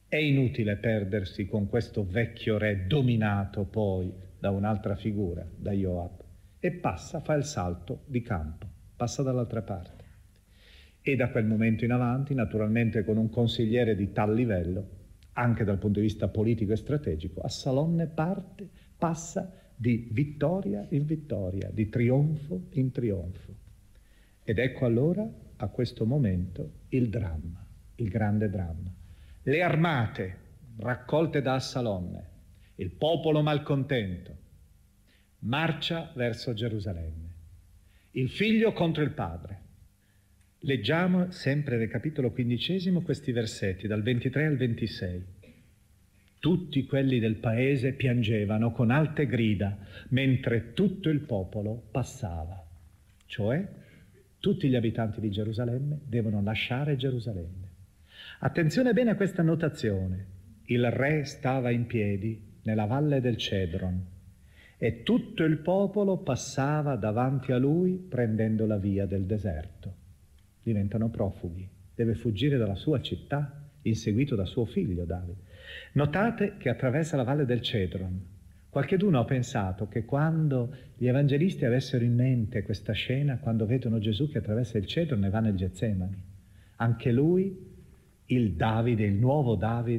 [0.09, 6.25] È inutile perdersi con questo vecchio re dominato poi da un'altra figura, da Joab,
[6.59, 10.05] e passa, fa il salto di campo, passa dall'altra parte.
[11.03, 14.89] E da quel momento in avanti, naturalmente con un consigliere di tal livello,
[15.33, 21.05] anche dal punto di vista politico e strategico, a Salonne parte, passa di vittoria in
[21.05, 23.55] vittoria, di trionfo in trionfo.
[24.43, 27.64] Ed ecco allora a questo momento il dramma,
[27.97, 28.92] il grande dramma.
[29.42, 30.37] Le armate
[30.79, 32.27] raccolte da Assalonne,
[32.77, 34.37] il popolo malcontento,
[35.40, 37.27] marcia verso Gerusalemme.
[38.12, 39.66] Il figlio contro il padre.
[40.61, 45.25] Leggiamo sempre nel capitolo quindicesimo questi versetti, dal 23 al 26.
[46.38, 49.77] Tutti quelli del paese piangevano con alte grida,
[50.11, 52.64] mentre tutto il popolo passava.
[53.27, 53.66] Cioè,
[54.40, 57.66] tutti gli abitanti di Gerusalemme devono lasciare Gerusalemme.
[58.40, 60.37] Attenzione bene a questa notazione.
[60.66, 64.05] Il re stava in piedi nella valle del Cedron
[64.77, 69.92] e tutto il popolo passava davanti a lui prendendo la via del deserto.
[70.62, 71.68] Diventano profughi.
[71.94, 75.46] Deve fuggire dalla sua città, inseguito da suo figlio Davide.
[75.94, 78.20] Notate che attraversa la valle del Cedron,
[78.71, 84.31] Qualcheduno ha pensato che quando gli evangelisti avessero in mente questa scena, quando vedono Gesù
[84.31, 86.23] che attraversa il Cedro e va nel Getsemani,
[86.77, 87.57] anche lui,
[88.27, 89.99] il Davide, il nuovo Davide.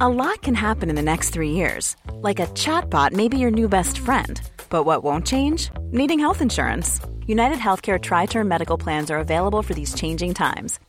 [0.00, 1.96] A lot can happen in the next three years.
[2.22, 4.40] Like a chatbot may be your new best friend.
[4.68, 5.70] But what won't change?
[5.90, 7.00] Needing health insurance.
[7.26, 10.78] United Healthcare Tri Term Medical Plans are available for these changing times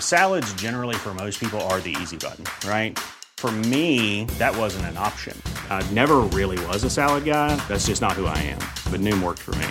[0.00, 2.98] Salads, generally, for most people, are the easy button, right?
[3.36, 5.40] For me, that wasn't an option.
[5.70, 7.54] I never really was a salad guy.
[7.68, 8.58] That's just not who I am.
[8.90, 9.68] But Noom worked for me.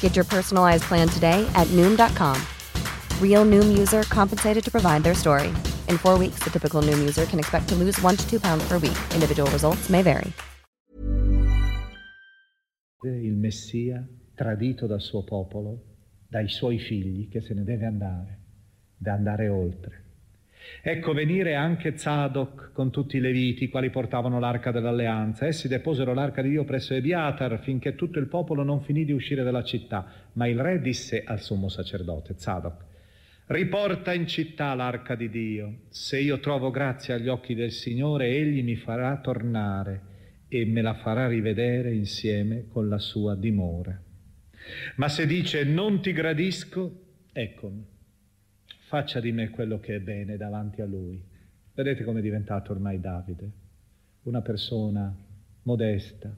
[0.00, 2.40] Get your personalized plan today at Noom.com.
[3.20, 5.48] Real Noom user compensated to provide their story.
[5.88, 8.64] In four weeks, the typical Noom user can expect to lose one to two pounds
[8.68, 8.98] per week.
[9.14, 10.32] Individual results may vary.
[13.04, 15.82] il Messia tradito dal suo popolo,
[16.28, 18.41] dai suoi figli, che se ne deve andare,
[19.02, 20.00] da andare oltre.
[20.80, 25.46] Ecco venire anche Zadok con tutti i leviti, quali portavano l'arca dell'alleanza.
[25.46, 29.42] Essi deposero l'arca di Dio presso Ebiatar finché tutto il popolo non finì di uscire
[29.42, 30.06] dalla città.
[30.34, 32.84] Ma il re disse al sommo sacerdote, Zadok,
[33.46, 35.74] riporta in città l'arca di Dio.
[35.88, 40.10] Se io trovo grazia agli occhi del Signore, egli mi farà tornare
[40.48, 44.00] e me la farà rivedere insieme con la sua dimora.
[44.96, 47.00] Ma se dice non ti gradisco,
[47.32, 47.91] eccomi
[48.92, 51.18] faccia di me quello che è bene davanti a lui.
[51.72, 53.50] Vedete come è diventato ormai Davide,
[54.24, 55.16] una persona
[55.62, 56.30] modesta,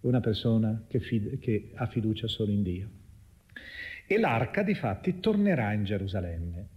[0.00, 2.88] una persona che, fid- che ha fiducia solo in Dio.
[4.06, 6.68] E l'arca di fatti tornerà in Gerusalemme.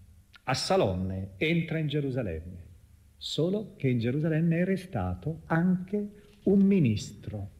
[0.43, 2.63] A Salonne entra in Gerusalemme,
[3.15, 6.09] solo che in Gerusalemme è restato anche
[6.43, 7.51] un ministro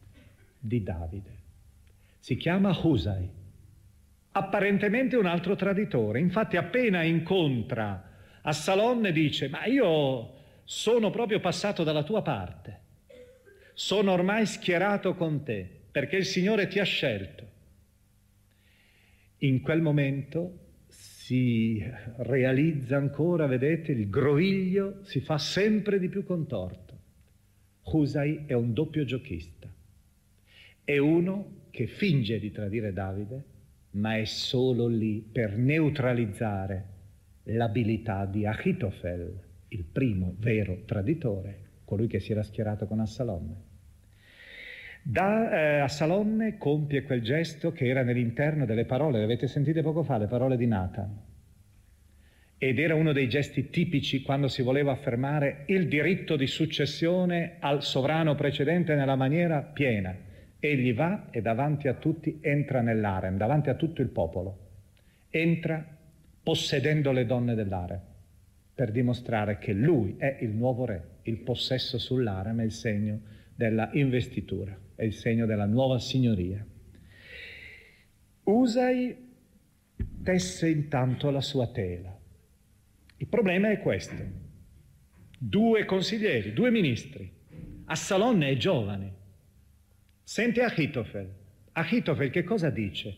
[0.58, 1.36] di Davide.
[2.18, 3.40] Si chiama Husai
[4.32, 6.20] apparentemente un altro traditore.
[6.20, 8.10] Infatti appena incontra
[8.42, 12.80] a Salonne dice, ma io sono proprio passato dalla tua parte,
[13.74, 17.50] sono ormai schierato con te, perché il Signore ti ha scelto.
[19.38, 20.58] In quel momento
[20.88, 21.82] si
[22.18, 26.80] realizza ancora, vedete, il groviglio si fa sempre di più contorto.
[27.84, 29.68] Husai è un doppio giochista,
[30.84, 33.44] è uno che finge di tradire Davide,
[33.92, 36.84] ma è solo lì per neutralizzare
[37.44, 43.70] l'abilità di Achitofel, il primo vero traditore, colui che si era schierato con Assalonne.
[45.02, 50.04] Da eh, Assalonne compie quel gesto che era nell'interno delle parole, le avete sentite poco
[50.04, 51.20] fa, le parole di Nathan.
[52.56, 57.82] Ed era uno dei gesti tipici quando si voleva affermare il diritto di successione al
[57.82, 60.16] sovrano precedente nella maniera piena
[60.64, 64.58] Egli va e davanti a tutti entra nell'arem, davanti a tutto il popolo.
[65.28, 65.84] Entra
[66.40, 68.00] possedendo le donne dell'arem
[68.72, 71.18] per dimostrare che lui è il nuovo re.
[71.22, 73.20] Il possesso sull'arem è il segno
[73.56, 76.64] della investitura, è il segno della nuova signoria.
[78.44, 79.16] Usai
[80.22, 82.16] tesse intanto la sua tela.
[83.16, 84.22] Il problema è questo.
[85.36, 87.28] Due consiglieri, due ministri.
[87.86, 89.21] Assalonne è giovane,
[90.32, 91.28] Sente Achitofel.
[91.72, 93.14] Achitofel che cosa dice?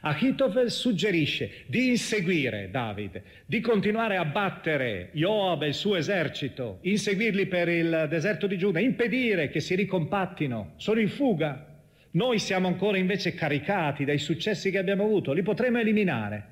[0.00, 7.44] Achitofel suggerisce di inseguire Davide, di continuare a battere Joab e il suo esercito, inseguirli
[7.48, 11.82] per il deserto di Giuda, impedire che si ricompattino, sono in fuga.
[12.12, 16.46] Noi siamo ancora invece caricati dai successi che abbiamo avuto, li potremo eliminare.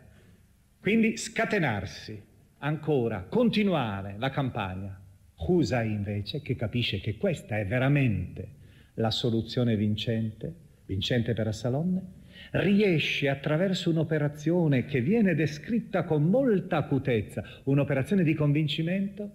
[0.78, 2.22] Quindi scatenarsi
[2.59, 5.01] ancora, continuare la campagna.
[5.36, 8.56] Husai invece, che capisce che questa è veramente
[8.97, 10.53] la soluzione vincente,
[10.86, 12.14] vincente per Assalonne,
[12.53, 19.30] riesce attraverso un'operazione che viene descritta con molta acutezza, un'operazione di convincimento,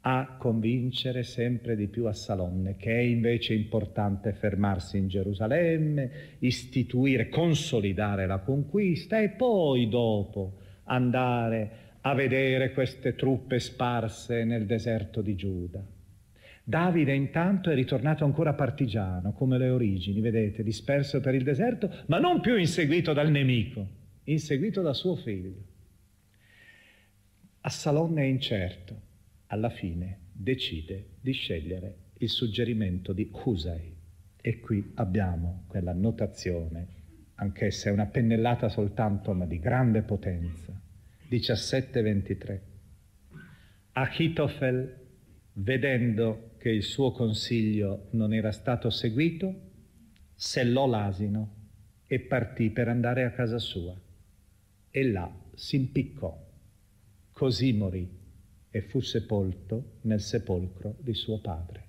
[0.00, 8.26] a convincere sempre di più Assalonne, che è invece importante fermarsi in Gerusalemme, istituire, consolidare
[8.26, 15.97] la conquista e poi dopo andare a vedere queste truppe sparse nel deserto di Giuda.
[16.68, 22.18] Davide intanto è ritornato ancora partigiano, come le origini, vedete, disperso per il deserto, ma
[22.18, 23.88] non più inseguito dal nemico,
[24.24, 25.64] inseguito da suo figlio.
[27.62, 29.00] Assalonne è incerto,
[29.46, 33.96] alla fine decide di scegliere il suggerimento di Husai.
[34.36, 36.86] E qui abbiamo quella notazione,
[37.36, 40.78] anch'essa è una pennellata soltanto, ma di grande potenza.
[41.30, 42.60] 17-23.
[43.92, 45.06] Achitofel,
[45.54, 49.54] vedendo che il suo consiglio non era stato seguito,
[50.34, 51.54] sellò l'asino
[52.06, 53.94] e partì per andare a casa sua.
[54.90, 56.46] E là si impiccò.
[57.32, 58.08] Così morì
[58.70, 61.86] e fu sepolto nel sepolcro di suo padre.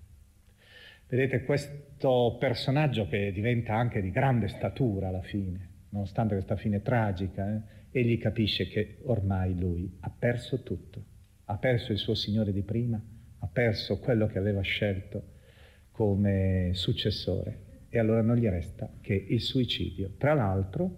[1.08, 7.52] Vedete questo personaggio che diventa anche di grande statura alla fine, nonostante questa fine tragica,
[7.52, 7.62] eh?
[7.92, 11.04] egli capisce che ormai lui ha perso tutto,
[11.46, 13.02] ha perso il suo Signore di prima,
[13.40, 15.38] ha perso quello che aveva scelto
[15.92, 20.12] come successore e allora non gli resta che il suicidio.
[20.18, 20.98] Tra l'altro,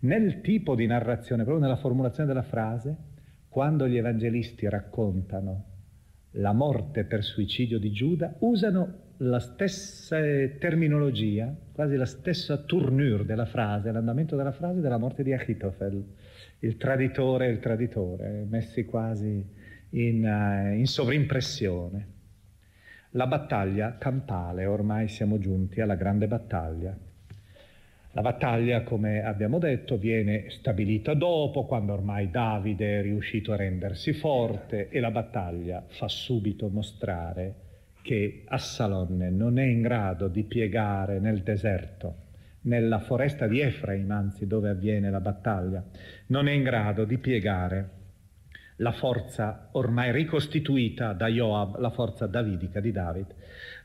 [0.00, 2.96] nel tipo di narrazione, proprio nella formulazione della frase,
[3.48, 5.66] quando gli evangelisti raccontano
[6.36, 10.18] la morte per suicidio di Giuda, usano la stessa
[10.58, 16.04] terminologia, quasi la stessa tournure della frase, l'andamento della frase della morte di Achitofel,
[16.60, 19.44] il traditore e il traditore, messi quasi
[19.92, 22.06] in, uh, in sovrimpressione.
[23.10, 26.96] La battaglia campale, ormai siamo giunti alla grande battaglia.
[28.14, 34.12] La battaglia, come abbiamo detto, viene stabilita dopo, quando ormai Davide è riuscito a rendersi
[34.12, 37.54] forte e la battaglia fa subito mostrare
[38.02, 42.16] che Assalonne non è in grado di piegare nel deserto,
[42.62, 45.82] nella foresta di Efraim, anzi dove avviene la battaglia,
[46.26, 48.00] non è in grado di piegare
[48.82, 53.26] la forza ormai ricostituita da Joab, la forza davidica di David.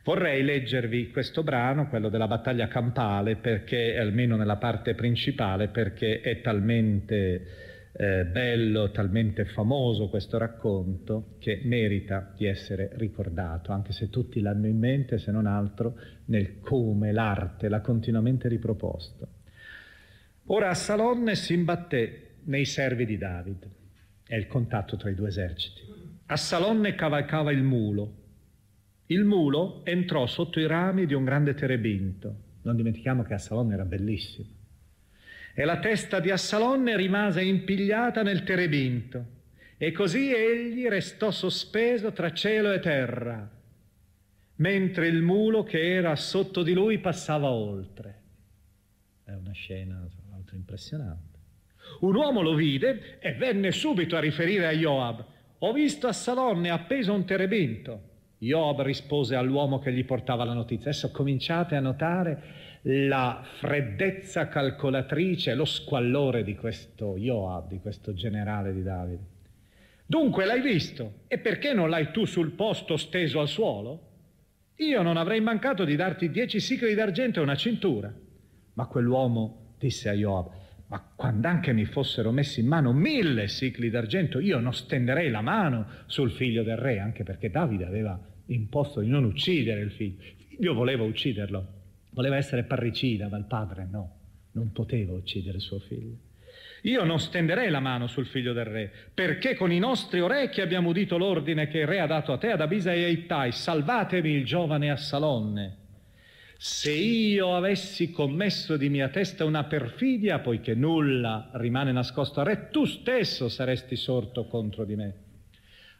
[0.04, 6.41] Vorrei leggervi questo brano, quello della battaglia campale, perché almeno nella parte principale, perché è
[6.41, 7.45] talmente
[7.91, 14.68] eh, bello, talmente famoso questo racconto che merita di essere ricordato, anche se tutti l'hanno
[14.68, 15.95] in mente, se non altro
[16.26, 19.28] nel come l'arte l'ha continuamente riproposto.
[20.48, 23.68] Ora Salonne si imbatté nei servi di David,
[24.28, 25.82] è il contatto tra i due eserciti.
[26.28, 28.25] A Salonne cavalcava il mulo,
[29.09, 32.36] il mulo entrò sotto i rami di un grande terebinto.
[32.63, 34.47] Non dimentichiamo che Assalonne era bellissimo.
[35.53, 39.36] E la testa di Assalonne rimase impigliata nel terebinto.
[39.78, 43.49] E così egli restò sospeso tra cielo e terra,
[44.55, 48.21] mentre il mulo che era sotto di lui passava oltre.
[49.23, 51.36] È una scena, tra l'altro, impressionante.
[52.01, 55.25] Un uomo lo vide e venne subito a riferire a Joab.
[55.59, 58.01] Ho visto Assalonne appeso a un terebinto.
[58.38, 60.91] Job rispose all'uomo che gli portava la notizia.
[60.91, 62.43] Adesso cominciate a notare
[62.83, 69.35] la freddezza calcolatrice, lo squallore di questo Joab, di questo generale di Davide.
[70.05, 71.21] Dunque l'hai visto?
[71.27, 74.01] E perché non l'hai tu sul posto steso al suolo?
[74.75, 78.13] Io non avrei mancato di darti dieci sicli d'argento e una cintura.
[78.73, 80.51] Ma quell'uomo disse a Joab,
[80.89, 85.41] ma quando anche mi fossero messi in mano mille sicli d'argento, io non stenderei la
[85.41, 88.17] mano sul figlio del re, anche perché Davide aveva
[88.47, 90.21] imposto di non uccidere il figlio.
[90.21, 91.67] Il figlio voleva ucciderlo,
[92.11, 94.15] voleva essere parricida, ma il padre no,
[94.53, 96.19] non poteva uccidere suo figlio.
[96.83, 100.89] Io non stenderei la mano sul figlio del re, perché con i nostri orecchi abbiamo
[100.89, 104.31] udito l'ordine che il re ha dato a te, ad Abisa e a Ittai, salvatevi
[104.31, 105.85] il giovane Assalonne.
[106.60, 112.70] Se io avessi commesso di mia testa una perfidia, poiché nulla rimane nascosto a re,
[112.72, 115.14] tu stesso saresti sorto contro di me.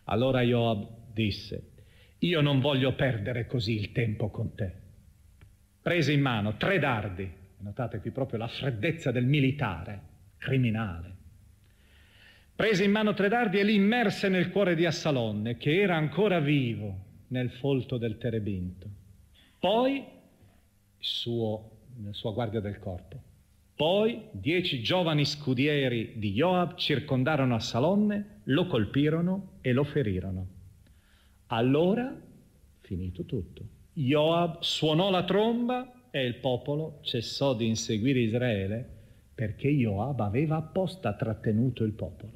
[0.06, 1.74] Allora Joab disse,
[2.20, 4.72] io non voglio perdere così il tempo con te.
[5.80, 10.02] Prese in mano tre dardi, notate qui proprio la freddezza del militare,
[10.38, 11.16] criminale.
[12.56, 16.40] Prese in mano tre dardi e li immerse nel cuore di Assalonne, che era ancora
[16.40, 18.90] vivo nel folto del terebinto.
[19.60, 20.16] Poi
[21.00, 21.72] suo,
[22.12, 23.22] sua guardia del corpo.
[23.76, 30.48] Poi dieci giovani scudieri di Joab circondarono Assalonne, lo colpirono e lo ferirono.
[31.48, 32.16] Allora,
[32.80, 38.96] finito tutto, Joab suonò la tromba e il popolo cessò di inseguire Israele
[39.36, 42.32] perché Joab aveva apposta trattenuto il popolo.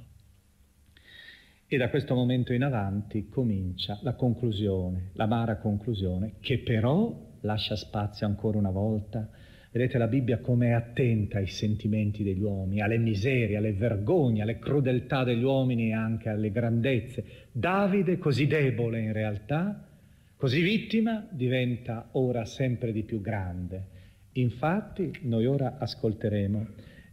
[1.66, 8.26] E da questo momento in avanti comincia la conclusione, l'amara conclusione, che però lascia spazio
[8.26, 9.30] ancora una volta.
[9.72, 14.60] Vedete la Bibbia come è attenta ai sentimenti degli uomini, alle miserie, alle vergogne, alle
[14.60, 17.24] crudeltà degli uomini e anche alle grandezze.
[17.52, 19.88] Davide, così debole in realtà,
[20.36, 24.00] così vittima, diventa ora sempre di più grande.
[24.34, 26.68] Infatti noi ora ascolteremo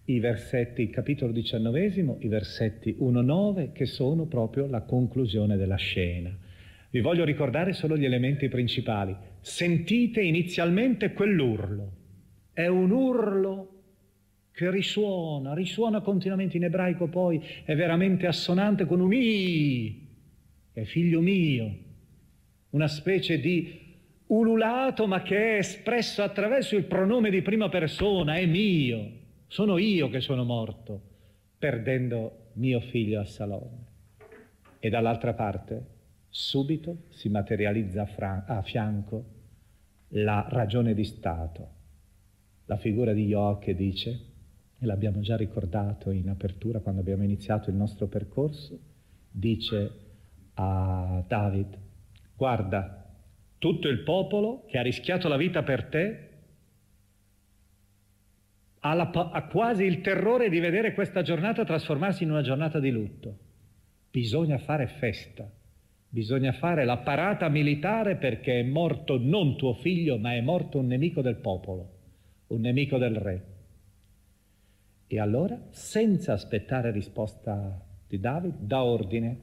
[0.07, 6.35] i versetti, il capitolo diciannovesimo, i versetti 1-9, che sono proprio la conclusione della scena.
[6.91, 9.15] Vi voglio ricordare solo gli elementi principali.
[9.49, 11.93] Sentite inizialmente quell'urlo.
[12.53, 13.83] È un urlo
[14.53, 20.07] che risuona, risuona continuamente in ebraico poi, è veramente assonante con un i,
[20.71, 21.77] è figlio mio,
[22.71, 23.97] una specie di
[24.27, 29.11] ululato ma che è espresso attraverso il pronome di prima persona, è mio,
[29.47, 31.01] sono io che sono morto,
[31.59, 33.87] perdendo mio figlio a Salome.
[34.79, 35.87] E dall'altra parte
[36.29, 38.07] subito si materializza
[38.47, 39.37] a fianco
[40.09, 41.69] la ragione di Stato,
[42.67, 43.27] la figura di
[43.61, 44.21] che dice,
[44.79, 48.79] e l'abbiamo già ricordato in apertura quando abbiamo iniziato il nostro percorso,
[49.31, 49.91] dice
[50.55, 51.79] a David,
[52.37, 53.05] guarda,
[53.59, 56.29] tutto il popolo che ha rischiato la vita per te
[58.81, 62.91] ha, la, ha quasi il terrore di vedere questa giornata trasformarsi in una giornata di
[62.91, 63.39] lutto.
[64.11, 65.51] Bisogna fare festa
[66.11, 70.87] Bisogna fare la parata militare perché è morto non tuo figlio, ma è morto un
[70.87, 71.91] nemico del popolo,
[72.49, 73.45] un nemico del re.
[75.07, 79.41] E allora, senza aspettare risposta di David, dà ordine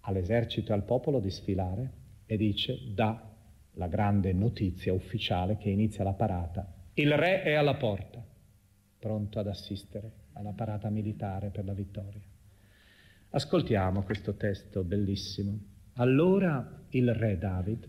[0.00, 1.92] all'esercito e al popolo di sfilare
[2.26, 3.28] e dice, dà
[3.74, 6.74] la grande notizia ufficiale che inizia la parata.
[6.94, 8.24] Il re è alla porta.
[8.98, 12.20] pronto ad assistere alla parata militare per la vittoria.
[13.30, 15.58] Ascoltiamo questo testo bellissimo.
[15.94, 17.88] Allora il re David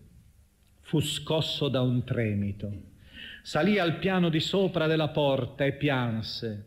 [0.82, 2.72] fu scosso da un tremito,
[3.44, 6.66] salì al piano di sopra della porta e pianse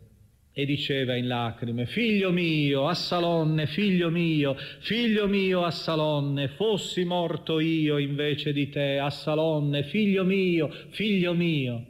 [0.57, 7.97] e diceva in lacrime, figlio mio, Assalonne, figlio mio, figlio mio, Assalonne, fossi morto io
[7.97, 11.85] invece di te, Assalonne, figlio mio, figlio mio.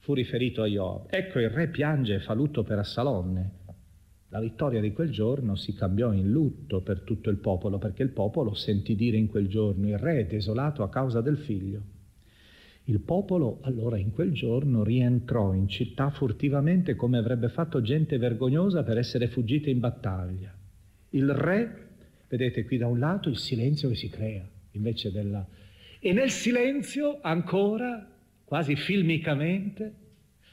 [0.00, 1.06] Fu riferito a Job.
[1.08, 3.52] Ecco il re piange e fa lutto per Assalonne.
[4.30, 8.10] La vittoria di quel giorno si cambiò in lutto per tutto il popolo, perché il
[8.10, 11.80] popolo sentì dire in quel giorno il re è desolato a causa del figlio.
[12.88, 18.82] Il popolo allora in quel giorno rientrò in città furtivamente come avrebbe fatto gente vergognosa
[18.82, 20.54] per essere fuggita in battaglia.
[21.10, 21.86] Il re,
[22.28, 25.44] vedete qui da un lato il silenzio che si crea invece della...
[25.98, 28.08] E nel silenzio ancora,
[28.44, 29.94] quasi filmicamente,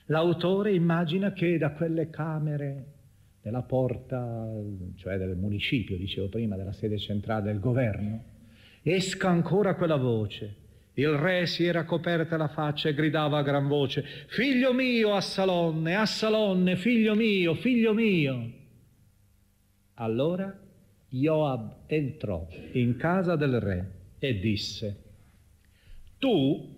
[0.05, 2.85] l'autore immagina che da quelle camere
[3.43, 4.49] della porta,
[4.95, 8.23] cioè del municipio, dicevo prima, della sede centrale del governo,
[8.81, 10.61] esca ancora quella voce.
[10.93, 15.95] Il re si era coperta la faccia e gridava a gran voce, figlio mio, Assalonne,
[15.95, 18.51] Assalonne, figlio mio, figlio mio.
[19.95, 20.57] Allora
[21.09, 25.03] Joab entrò in casa del re e disse,
[26.17, 26.72] tu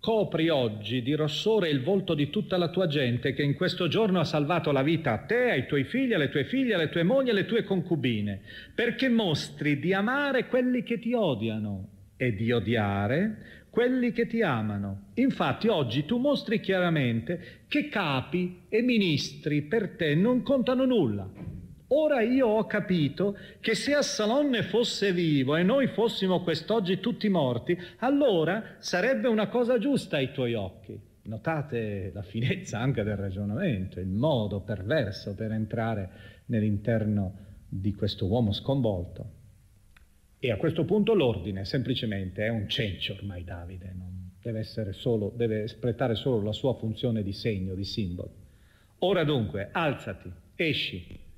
[0.00, 4.18] Copri oggi di rossore il volto di tutta la tua gente che in questo giorno
[4.18, 7.28] ha salvato la vita a te, ai tuoi figli, alle tue figlie, alle tue mogli,
[7.28, 8.40] alle tue concubine,
[8.74, 15.10] perché mostri di amare quelli che ti odiano e di odiare quelli che ti amano.
[15.16, 21.39] Infatti oggi tu mostri chiaramente che capi e ministri per te non contano nulla
[21.92, 27.76] Ora io ho capito che se Assalonne fosse vivo e noi fossimo quest'oggi tutti morti,
[27.98, 30.96] allora sarebbe una cosa giusta ai tuoi occhi.
[31.22, 36.10] Notate la finezza anche del ragionamento, il modo perverso per entrare
[36.46, 37.34] nell'interno
[37.68, 39.38] di questo uomo sconvolto.
[40.38, 43.92] E a questo punto l'ordine semplicemente è un cencio ormai Davide,
[44.40, 44.62] deve,
[44.92, 48.32] solo, deve espletare solo la sua funzione di segno, di simbolo.
[49.00, 51.28] Ora dunque, alzati, esci,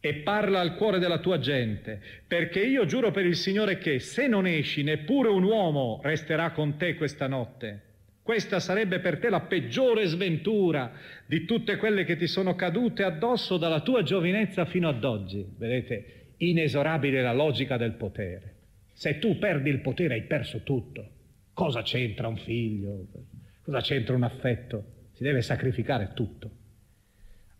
[0.00, 4.26] e parla al cuore della tua gente, perché io giuro per il Signore che se
[4.26, 7.82] non esci neppure un uomo resterà con te questa notte.
[8.22, 10.92] Questa sarebbe per te la peggiore sventura
[11.26, 15.46] di tutte quelle che ti sono cadute addosso dalla tua giovinezza fino ad oggi.
[15.56, 18.54] Vedete, inesorabile la logica del potere.
[18.92, 21.08] Se tu perdi il potere hai perso tutto.
[21.52, 23.06] Cosa c'entra un figlio?
[23.62, 24.84] Cosa c'entra un affetto?
[25.12, 26.50] Si deve sacrificare tutto.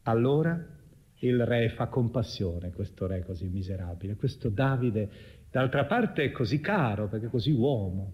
[0.04, 0.79] Allora
[1.20, 5.08] il re fa compassione, questo re così miserabile, questo Davide,
[5.50, 8.12] d'altra parte è così caro perché così uomo.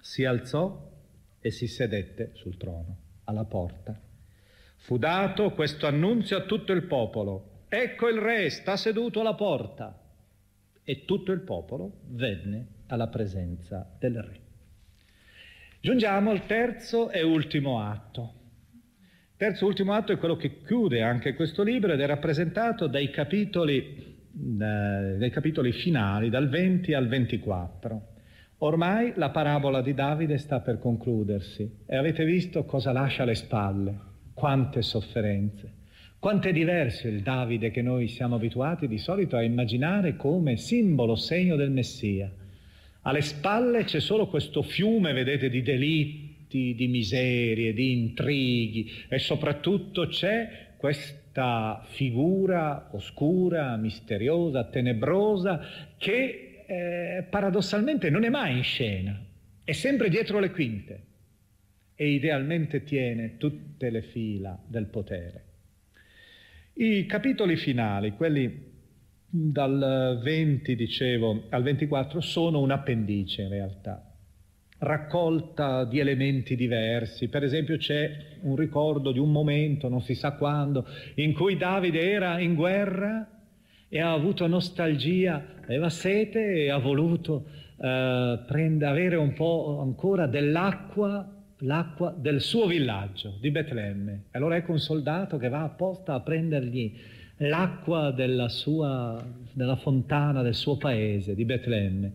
[0.00, 0.90] Si alzò
[1.40, 4.00] e si sedette sul trono, alla porta.
[4.76, 7.64] Fu dato questo annunzio a tutto il popolo.
[7.68, 10.00] Ecco il re, sta seduto alla porta.
[10.82, 14.40] E tutto il popolo venne alla presenza del re.
[15.80, 18.37] Giungiamo al terzo e ultimo atto.
[19.38, 24.16] Terzo ultimo atto è quello che chiude anche questo libro ed è rappresentato dai capitoli,
[24.32, 28.06] dai capitoli finali, dal 20 al 24.
[28.58, 33.96] Ormai la parabola di Davide sta per concludersi e avete visto cosa lascia alle spalle,
[34.34, 35.72] quante sofferenze,
[36.18, 41.14] quanto è diverso il Davide che noi siamo abituati di solito a immaginare come simbolo,
[41.14, 42.28] segno del Messia.
[43.02, 49.18] Alle spalle c'è solo questo fiume, vedete, di delitti conflitti, di miserie, di intrighi e
[49.18, 55.60] soprattutto c'è questa figura oscura, misteriosa, tenebrosa
[55.98, 59.20] che eh, paradossalmente non è mai in scena,
[59.62, 61.02] è sempre dietro le quinte
[61.94, 65.44] e idealmente tiene tutte le fila del potere.
[66.74, 68.66] I capitoli finali, quelli
[69.30, 74.07] dal 20, dicevo, al 24, sono un appendice in realtà
[74.78, 77.28] raccolta di elementi diversi.
[77.28, 78.10] Per esempio c'è
[78.42, 83.26] un ricordo di un momento, non si sa quando, in cui Davide era in guerra
[83.88, 87.46] e ha avuto nostalgia, aveva sete e ha voluto
[87.80, 94.24] eh, prend- avere un po' ancora dell'acqua l'acqua del suo villaggio di Betlemme.
[94.32, 96.94] Allora ecco un soldato che va apposta a prendergli
[97.38, 99.20] l'acqua della, sua,
[99.52, 102.12] della fontana del suo paese di Betlemme.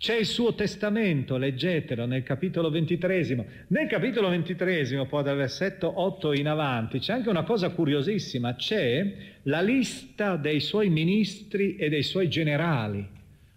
[0.00, 3.44] C'è il suo testamento, leggetelo nel capitolo ventitresimo.
[3.66, 9.12] Nel capitolo ventitresimo, poi dal versetto 8 in avanti, c'è anche una cosa curiosissima, c'è
[9.42, 13.06] la lista dei suoi ministri e dei suoi generali,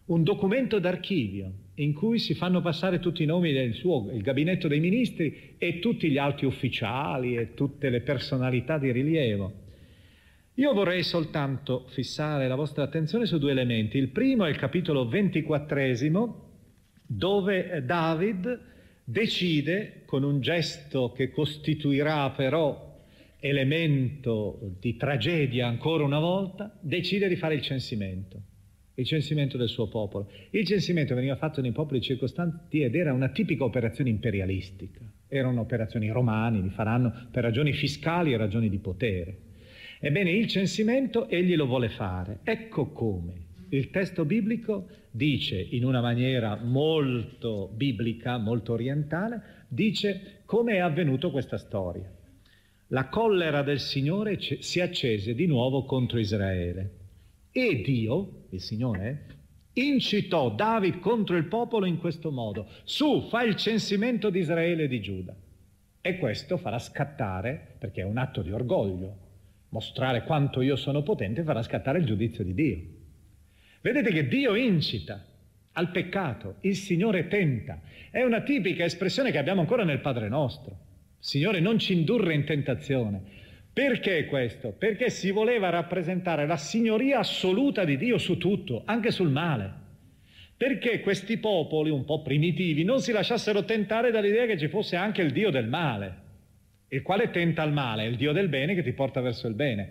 [0.08, 1.54] un documento d'archivio.
[1.76, 6.10] in cui si fanno passare tutti i nomi del suo, gabinetto dei ministri e tutti
[6.10, 9.63] gli altri ufficiali e tutte le personalità di rilievo.
[10.56, 13.98] Io vorrei soltanto fissare la vostra attenzione su due elementi.
[13.98, 16.50] Il primo è il capitolo ventiquattresimo,
[17.08, 18.60] dove David
[19.04, 22.92] decide, con un gesto che costituirà però
[23.40, 28.52] elemento di tragedia ancora una volta, decide di fare il censimento
[28.96, 30.30] il censimento del suo popolo.
[30.52, 35.00] Il censimento veniva fatto nei popoli circostanti ed era una tipica operazione imperialistica.
[35.28, 39.38] Erano operazioni romane, li faranno per ragioni fiscali e ragioni di potere.
[40.06, 42.40] Ebbene, il censimento egli lo vuole fare.
[42.44, 43.46] Ecco come.
[43.70, 51.32] Il testo biblico dice in una maniera molto biblica, molto orientale, dice come è avvenuto
[51.32, 52.12] questa storia.
[52.88, 56.92] La collera del Signore si accese di nuovo contro Israele
[57.54, 59.28] e Dio, il Signore,
[59.72, 62.68] incitò David contro il popolo in questo modo.
[62.84, 65.34] Su, fa il censimento di Israele e di Giuda.
[66.02, 69.23] E questo farà scattare, perché è un atto di orgoglio,
[69.74, 72.82] mostrare quanto io sono potente, farà scattare il giudizio di Dio.
[73.82, 75.26] Vedete che Dio incita
[75.74, 77.82] al peccato, il Signore tenta.
[78.12, 80.78] È una tipica espressione che abbiamo ancora nel Padre nostro.
[81.18, 83.42] Signore, non ci indurre in tentazione.
[83.74, 84.74] Perché questo?
[84.78, 89.82] Perché si voleva rappresentare la signoria assoluta di Dio su tutto, anche sul male.
[90.56, 95.24] Perché questi popoli un po' primitivi non si lasciassero tentare dall'idea che ci fosse anche
[95.24, 96.23] il Dio del male,
[96.94, 99.56] il quale tenta il male, è il Dio del bene che ti porta verso il
[99.56, 99.90] bene.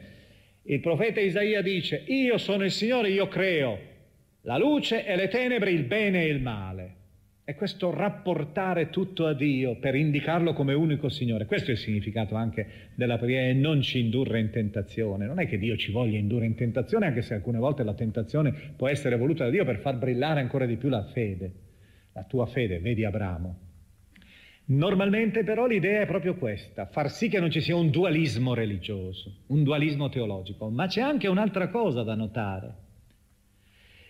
[0.62, 3.90] Il profeta Isaia dice, io sono il Signore, io creo
[4.42, 6.96] la luce e le tenebre, il bene e il male.
[7.44, 11.46] È questo rapportare tutto a Dio per indicarlo come unico Signore.
[11.46, 15.26] Questo è il significato anche della preghiera e non ci indurre in tentazione.
[15.26, 18.52] Non è che Dio ci voglia indurre in tentazione, anche se alcune volte la tentazione
[18.76, 21.52] può essere voluta da Dio per far brillare ancora di più la fede.
[22.14, 23.61] La tua fede, vedi Abramo.
[24.64, 29.38] Normalmente però l'idea è proprio questa, far sì che non ci sia un dualismo religioso,
[29.48, 32.74] un dualismo teologico, ma c'è anche un'altra cosa da notare.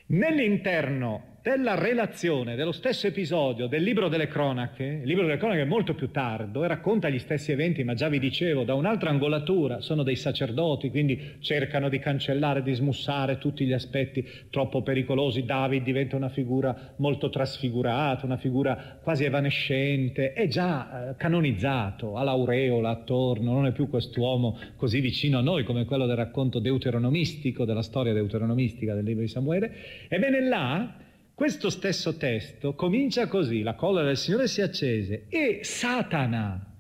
[0.07, 5.65] Nell'interno della relazione dello stesso episodio del libro delle cronache, il libro delle cronache è
[5.65, 9.81] molto più tardo e racconta gli stessi eventi, ma già vi dicevo, da un'altra angolatura,
[9.81, 15.45] sono dei sacerdoti, quindi cercano di cancellare, di smussare tutti gli aspetti troppo pericolosi.
[15.45, 22.23] David diventa una figura molto trasfigurata, una figura quasi evanescente, è già eh, canonizzato, ha
[22.23, 27.65] l'aureola attorno, non è più quest'uomo così vicino a noi come quello del racconto deuteronomistico,
[27.65, 29.73] della storia deuteronomistica del libro di Samuele.
[30.07, 36.73] Ebbene là questo stesso testo comincia così, la collera del Signore si accese e Satana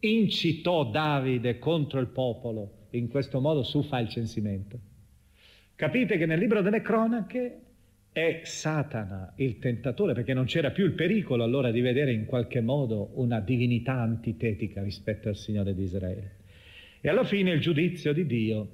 [0.00, 4.78] incitò Davide contro il popolo, in questo modo su fa il censimento.
[5.74, 7.60] Capite che nel libro delle cronache
[8.12, 12.60] è Satana il tentatore, perché non c'era più il pericolo allora di vedere in qualche
[12.60, 16.36] modo una divinità antitetica rispetto al Signore di Israele.
[17.00, 18.68] E alla fine il giudizio di Dio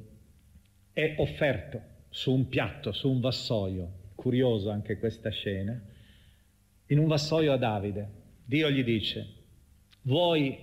[0.92, 5.76] è offerto su un piatto, su un vassoio, curioso anche questa scena,
[6.86, 8.08] in un vassoio a Davide.
[8.44, 9.26] Dio gli dice,
[10.02, 10.56] vuoi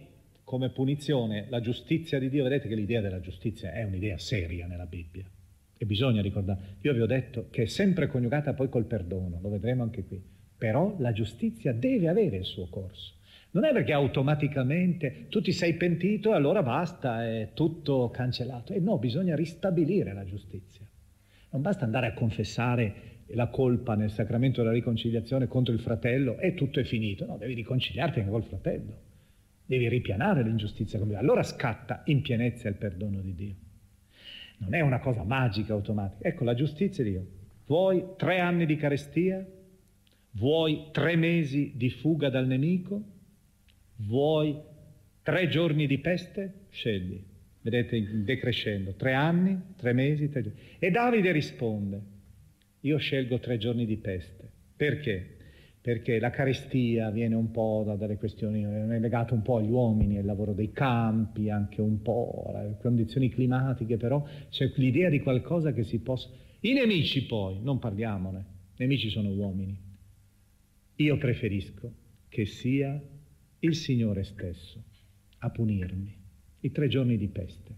[0.45, 2.43] come punizione la giustizia di Dio?
[2.43, 5.29] Vedete che l'idea della giustizia è un'idea seria nella Bibbia
[5.77, 6.77] e bisogna ricordare.
[6.81, 10.23] Io vi ho detto che è sempre coniugata poi col perdono, lo vedremo anche qui.
[10.57, 13.15] Però la giustizia deve avere il suo corso.
[13.51, 18.71] Non è perché automaticamente tu ti sei pentito e allora basta, è tutto cancellato.
[18.71, 20.87] E no, bisogna ristabilire la giustizia.
[21.51, 26.53] Non basta andare a confessare la colpa nel sacramento della riconciliazione contro il fratello e
[26.53, 27.25] tutto è finito.
[27.25, 29.07] No, devi riconciliarti anche col fratello.
[29.65, 30.99] Devi ripianare l'ingiustizia.
[31.17, 33.55] Allora scatta in pienezza il perdono di Dio.
[34.57, 36.27] Non è una cosa magica, automatica.
[36.27, 37.25] Ecco, la giustizia di Dio.
[37.67, 39.45] Vuoi tre anni di carestia?
[40.31, 43.01] Vuoi tre mesi di fuga dal nemico?
[43.97, 44.57] Vuoi
[45.21, 46.53] tre giorni di peste?
[46.69, 47.21] Scegli.
[47.61, 48.93] Vedete decrescendo.
[48.93, 50.59] Tre anni, tre mesi, tre giorni.
[50.79, 52.01] E Davide risponde,
[52.81, 54.49] io scelgo tre giorni di peste.
[54.75, 55.37] Perché?
[55.81, 60.17] Perché la carestia viene un po' da delle questioni, è legato un po' agli uomini,
[60.17, 65.73] al lavoro dei campi, anche un po' alle condizioni climatiche, però c'è l'idea di qualcosa
[65.73, 66.29] che si possa...
[66.61, 69.77] I nemici poi, non parliamone, i nemici sono uomini.
[70.95, 71.93] Io preferisco
[72.27, 73.01] che sia
[73.59, 74.83] il Signore stesso
[75.39, 76.17] a punirmi
[76.61, 77.77] i tre giorni di peste.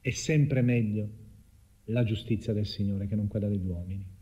[0.00, 1.08] È sempre meglio
[1.86, 4.15] la giustizia del Signore che non quella degli uomini.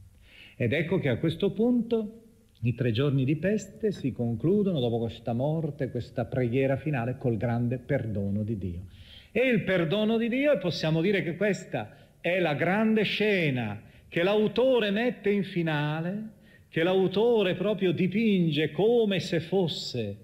[0.57, 2.21] Ed ecco che a questo punto
[2.63, 7.79] i tre giorni di peste si concludono dopo questa morte, questa preghiera finale col grande
[7.79, 8.87] perdono di Dio.
[9.33, 14.23] E il perdono di Dio, e possiamo dire che questa è la grande scena che
[14.23, 16.29] l'autore mette in finale,
[16.69, 20.17] che l'autore proprio dipinge come se fosse,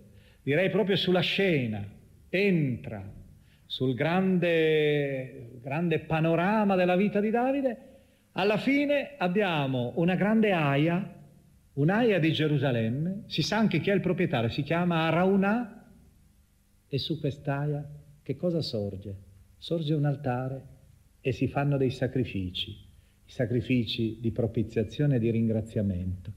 [0.42, 1.84] direi proprio sulla scena,
[2.28, 3.04] entra
[3.66, 7.89] sul grande, grande panorama della vita di Davide,
[8.32, 11.16] alla fine abbiamo una grande aia,
[11.74, 15.80] un'aia di Gerusalemme, si sa anche chi è il proprietario, si chiama Araunà,
[16.86, 17.88] e su quest'aia
[18.22, 19.16] che cosa sorge?
[19.58, 20.62] Sorge un altare
[21.20, 26.32] e si fanno dei sacrifici, i sacrifici di propiziazione e di ringraziamento.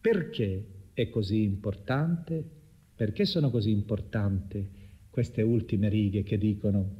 [0.00, 2.44] Perché è così importante?
[2.94, 4.68] Perché sono così importanti
[5.10, 6.96] queste ultime righe che dicono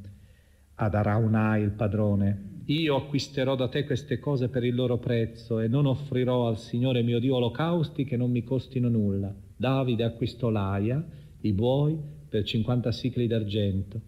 [0.75, 5.67] ad Araunà il padrone, io acquisterò da te queste cose per il loro prezzo e
[5.67, 9.33] non offrirò al Signore mio Dio olocausti che non mi costino nulla.
[9.55, 11.03] Davide acquistò l'aia,
[11.41, 11.97] i buoi,
[12.29, 13.99] per 50 sicli d'argento.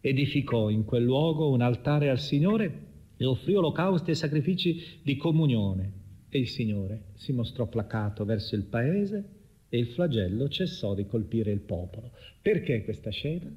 [0.00, 5.92] Edificò in quel luogo un altare al Signore e offrì olocausti e sacrifici di comunione.
[6.28, 9.24] E il Signore si mostrò placato verso il paese
[9.68, 12.10] e il flagello cessò di colpire il popolo.
[12.40, 13.48] Perché questa scena?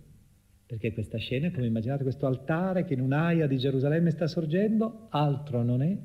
[0.65, 5.63] Perché questa scena, come immaginate questo altare che in un'aia di Gerusalemme sta sorgendo, altro
[5.63, 5.97] non è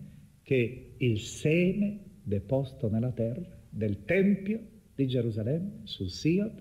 [0.43, 4.61] che il seme deposto nella terra del Tempio
[4.95, 6.53] di Gerusalemme, sul Sion,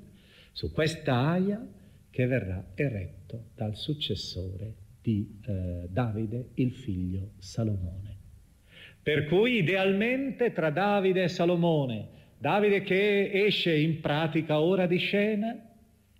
[0.53, 1.65] su questa aia
[2.09, 8.17] che verrà eretto dal successore di eh, Davide, il figlio Salomone.
[9.01, 15.68] Per cui idealmente tra Davide e Salomone Davide che esce in pratica ora di scena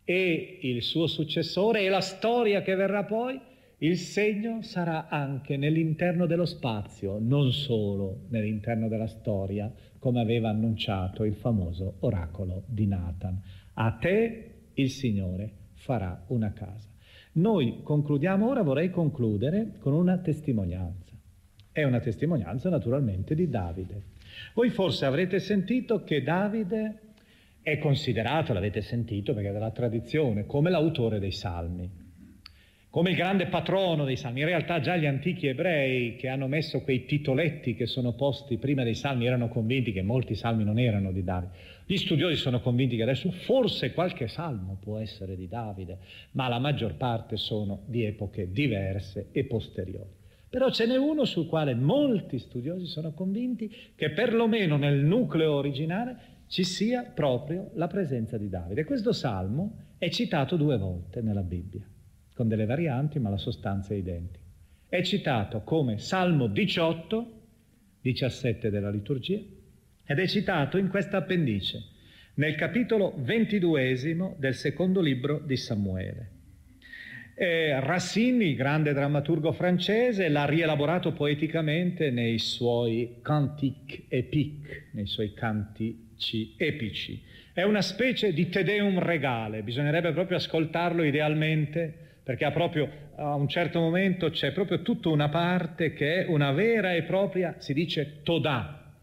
[0.09, 3.39] e il suo successore e la storia che verrà poi,
[3.77, 11.25] il segno sarà anche nell'interno dello spazio, non solo nell'interno della storia, come aveva annunciato
[11.25, 13.39] il famoso oracolo di Nathan.
[13.73, 16.89] A te il Signore farà una casa.
[17.33, 21.13] Noi concludiamo ora, vorrei concludere con una testimonianza.
[21.71, 24.01] È una testimonianza naturalmente di Davide.
[24.55, 27.08] Voi forse avrete sentito che Davide
[27.61, 32.07] è considerato, l'avete sentito perché è della tradizione, come l'autore dei salmi,
[32.91, 34.39] come il grande patrono dei salmi.
[34.39, 38.83] In realtà già gli antichi ebrei che hanno messo quei titoletti che sono posti prima
[38.83, 41.51] dei salmi erano convinti che molti salmi non erano di Davide.
[41.85, 45.99] Gli studiosi sono convinti che adesso forse qualche salmo può essere di Davide,
[46.31, 50.17] ma la maggior parte sono di epoche diverse e posteriori.
[50.49, 56.28] Però ce n'è uno sul quale molti studiosi sono convinti che perlomeno nel nucleo originale
[56.49, 58.83] ci sia proprio la presenza di Davide.
[58.83, 61.87] Questo salmo è citato due volte nella Bibbia,
[62.33, 64.43] con delle varianti, ma la sostanza è identica.
[64.87, 67.41] È citato come Salmo 18,
[68.01, 69.37] 17 della liturgia,
[70.03, 71.83] ed è citato in questa appendice,
[72.35, 76.31] nel capitolo ventiduesimo del secondo libro di Samuele.
[77.35, 85.31] Eh, Racine, il grande drammaturgo francese, l'ha rielaborato poeticamente nei suoi cantiques épiques, nei suoi
[85.33, 86.07] cantici
[86.57, 87.21] epici.
[87.53, 93.33] È una specie di Te Deum regale, bisognerebbe proprio ascoltarlo idealmente perché ha proprio, a
[93.33, 97.73] un certo momento c'è proprio tutta una parte che è una vera e propria, si
[97.73, 98.93] dice Toda,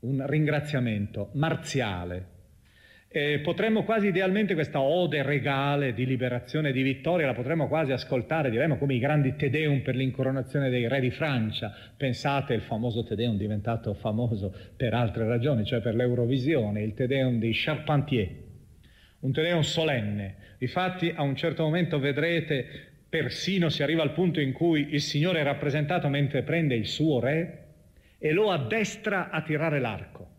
[0.00, 2.26] un ringraziamento marziale,
[3.08, 7.92] eh, potremmo quasi idealmente questa ode regale di liberazione e di vittoria, la potremmo quasi
[7.92, 11.72] ascoltare, diremmo come i grandi Tedeum per l'incoronazione dei re di Francia.
[11.96, 17.52] Pensate, il famoso Tedeum diventato famoso per altre ragioni, cioè per l'Eurovisione, il Tedeum di
[17.54, 18.28] Charpentier,
[19.20, 20.34] un Tedeum solenne.
[20.58, 22.66] Difatti a un certo momento vedrete,
[23.08, 27.20] persino si arriva al punto in cui il Signore è rappresentato mentre prende il suo
[27.20, 27.64] re
[28.18, 30.35] e lo addestra a tirare l'arco.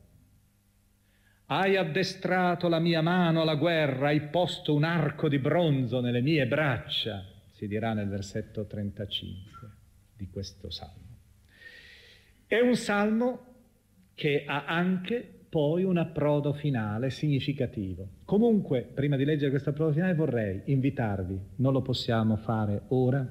[1.50, 6.46] Hai addestrato la mia mano alla guerra, hai posto un arco di bronzo nelle mie
[6.46, 7.24] braccia,
[7.54, 9.70] si dirà nel versetto 35
[10.18, 11.06] di questo salmo.
[12.46, 13.46] È un salmo
[14.14, 18.10] che ha anche poi un approdo finale significativo.
[18.26, 23.26] Comunque, prima di leggere questo approdo finale vorrei invitarvi, non lo possiamo fare ora,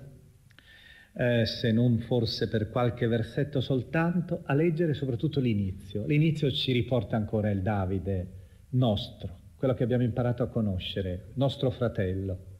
[1.18, 6.04] eh, se non forse per qualche versetto soltanto, a leggere soprattutto l'inizio.
[6.06, 8.26] L'inizio ci riporta ancora il Davide
[8.70, 12.54] nostro, quello che abbiamo imparato a conoscere, nostro fratello.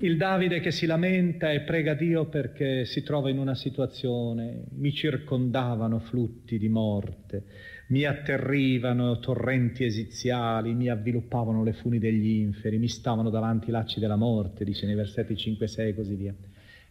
[0.00, 4.92] Il Davide che si lamenta e prega Dio perché si trova in una situazione, mi
[4.92, 7.44] circondavano flutti di morte,
[7.88, 13.98] mi atterrivano torrenti esiziali, mi avviluppavano le funi degli inferi, mi stavano davanti i lacci
[13.98, 16.34] della morte, dice nei versetti 5 e 6 e così via.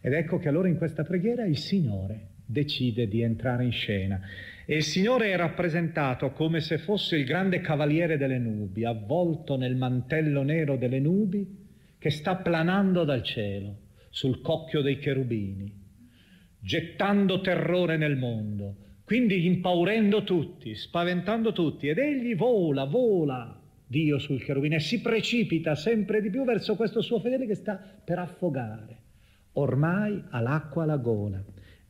[0.04, 4.20] Ed ecco che allora in questa preghiera il Signore decide di entrare in scena.
[4.66, 9.76] E il Signore è rappresentato come se fosse il grande cavaliere delle nubi, avvolto nel
[9.76, 11.60] mantello nero delle nubi,
[11.98, 13.76] che sta planando dal cielo
[14.10, 15.72] sul cocchio dei cherubini,
[16.58, 24.42] gettando terrore nel mondo, quindi impaurendo tutti, spaventando tutti, ed egli vola, vola, Dio sul
[24.42, 29.01] cherubino, e si precipita sempre di più verso questo suo fedele che sta per affogare.
[29.54, 31.42] Ormai ha l'acqua alla gola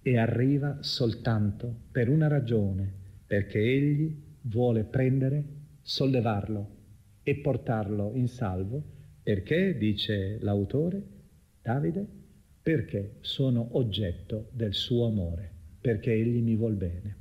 [0.03, 2.93] e arriva soltanto per una ragione,
[3.27, 5.45] perché egli vuole prendere,
[5.81, 6.69] sollevarlo
[7.23, 8.83] e portarlo in salvo,
[9.23, 11.03] perché, dice l'autore,
[11.63, 12.05] Davide,
[12.61, 15.51] perché sono oggetto del suo amore,
[15.81, 17.17] perché egli mi vuol bene.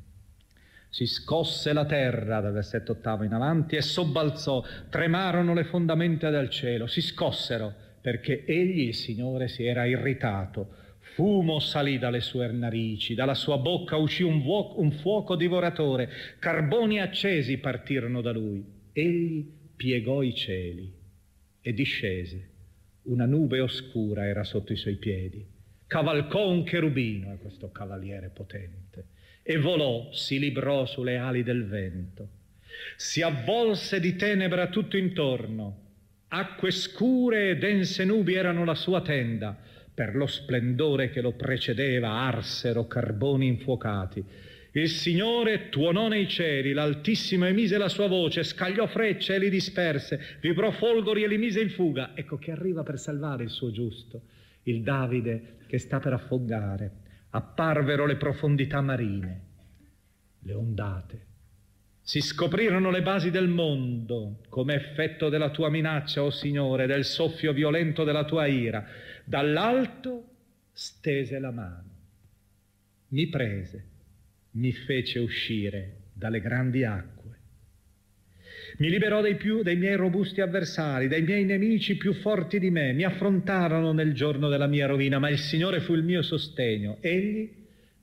[0.89, 6.49] Si scosse la terra dal versetto ottavo in avanti e sobbalzò, tremarono le fondamenta del
[6.49, 10.79] cielo, si scossero perché egli, il Signore, si era irritato.
[11.13, 16.99] Fumo salì dalle sue narici, dalla sua bocca uscì un, vuo- un fuoco divoratore, carboni
[16.99, 18.63] accesi partirono da lui.
[18.93, 19.45] Egli
[19.75, 20.91] piegò i cieli
[21.61, 22.49] e discese
[23.03, 25.45] una nube oscura era sotto i suoi piedi.
[25.87, 29.05] Cavalcò un cherubino, è questo cavaliere potente,
[29.43, 32.29] e volò, si librò sulle ali del vento.
[32.95, 35.89] Si avvolse di tenebra tutto intorno.
[36.33, 39.57] Acque scure e dense nubi erano la sua tenda.
[39.93, 44.23] Per lo splendore che lo precedeva arsero carboni infuocati.
[44.71, 50.37] Il Signore tuonò nei cieli, l'Altissimo emise la sua voce, scagliò frecce e li disperse,
[50.39, 52.11] vibrò folgori e li mise in fuga.
[52.15, 54.21] Ecco che arriva per salvare il suo giusto,
[54.63, 56.91] il Davide che sta per affogare.
[57.31, 59.41] Apparvero le profondità marine,
[60.39, 61.25] le ondate.
[62.01, 67.05] Si scoprirono le basi del mondo come effetto della tua minaccia, o oh Signore, del
[67.05, 68.85] soffio violento della tua ira.
[69.23, 70.25] Dall'alto
[70.73, 71.89] stese la mano,
[73.09, 73.89] mi prese
[74.51, 77.19] mi fece uscire dalle grandi acque.
[78.77, 82.93] Mi liberò dei, più, dei miei robusti avversari, dai miei nemici più forti di me.
[82.93, 86.97] Mi affrontarono nel giorno della mia rovina, ma il Signore fu il mio sostegno.
[87.01, 87.49] Egli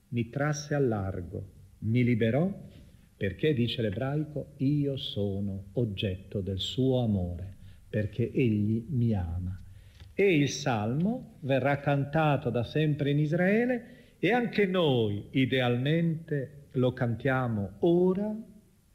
[0.09, 1.43] mi trasse a largo,
[1.79, 2.67] mi liberò
[3.19, 7.57] perché, dice l'ebraico, io sono oggetto del suo amore,
[7.89, 9.61] perché egli mi ama.
[10.13, 17.71] E il salmo verrà cantato da sempre in Israele e anche noi idealmente lo cantiamo
[17.79, 18.33] ora,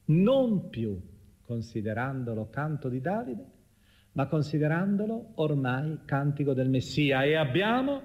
[0.07, 0.99] non più
[1.43, 3.45] considerandolo canto di Davide,
[4.12, 8.01] ma considerandolo ormai cantico del Messia e abbiamo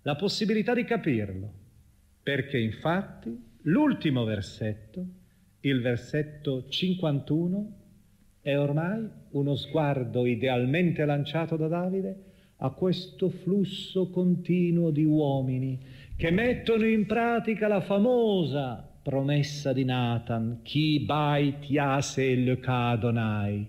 [0.00, 1.52] la possibilità di capirlo,
[2.22, 5.20] perché infatti l'ultimo versetto,
[5.62, 7.72] il versetto 51,
[8.40, 15.78] è ormai uno sguardo idealmente lanciato da Davide a questo flusso continuo di uomini
[16.16, 23.66] che mettono in pratica la famosa promessa di Nathan, chi bai tiase il cadonai,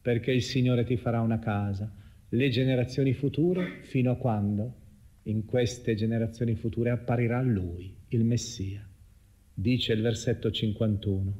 [0.00, 1.88] perché il Signore ti farà una casa.
[2.28, 4.74] Le generazioni future, fino a quando?
[5.24, 8.84] In queste generazioni future apparirà Lui, il Messia.
[9.54, 11.38] Dice il versetto 51.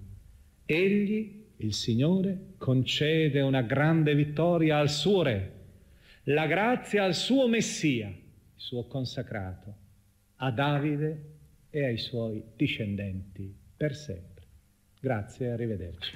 [0.66, 5.52] Egli, il Signore, concede una grande vittoria al suo Re,
[6.24, 8.14] la grazia al suo Messia, il
[8.54, 9.74] suo consacrato
[10.36, 11.32] a Davide
[11.70, 14.44] e ai suoi discendenti per sempre.
[15.00, 16.12] Grazie e arrivederci.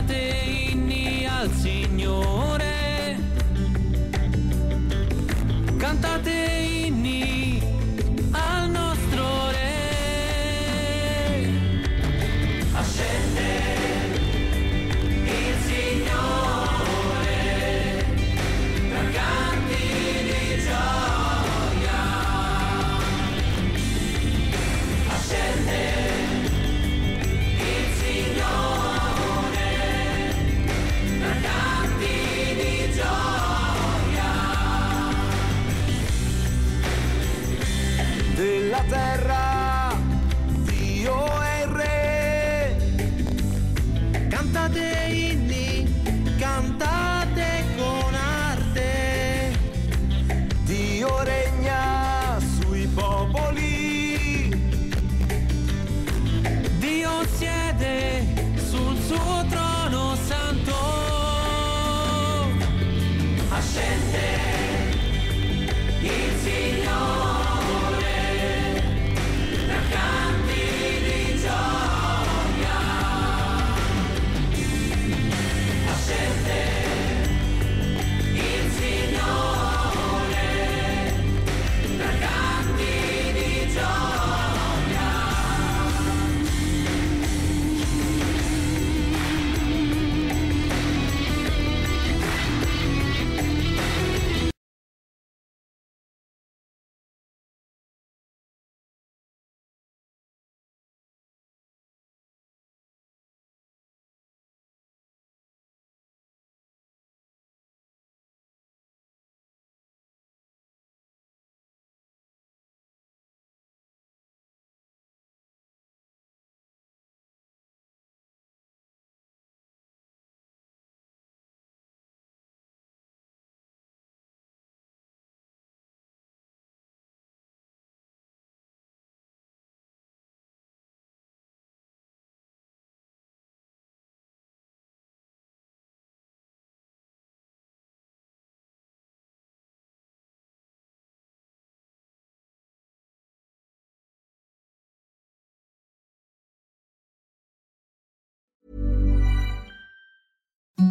[0.00, 3.18] cantate inni al Signore.
[5.76, 6.59] Cantate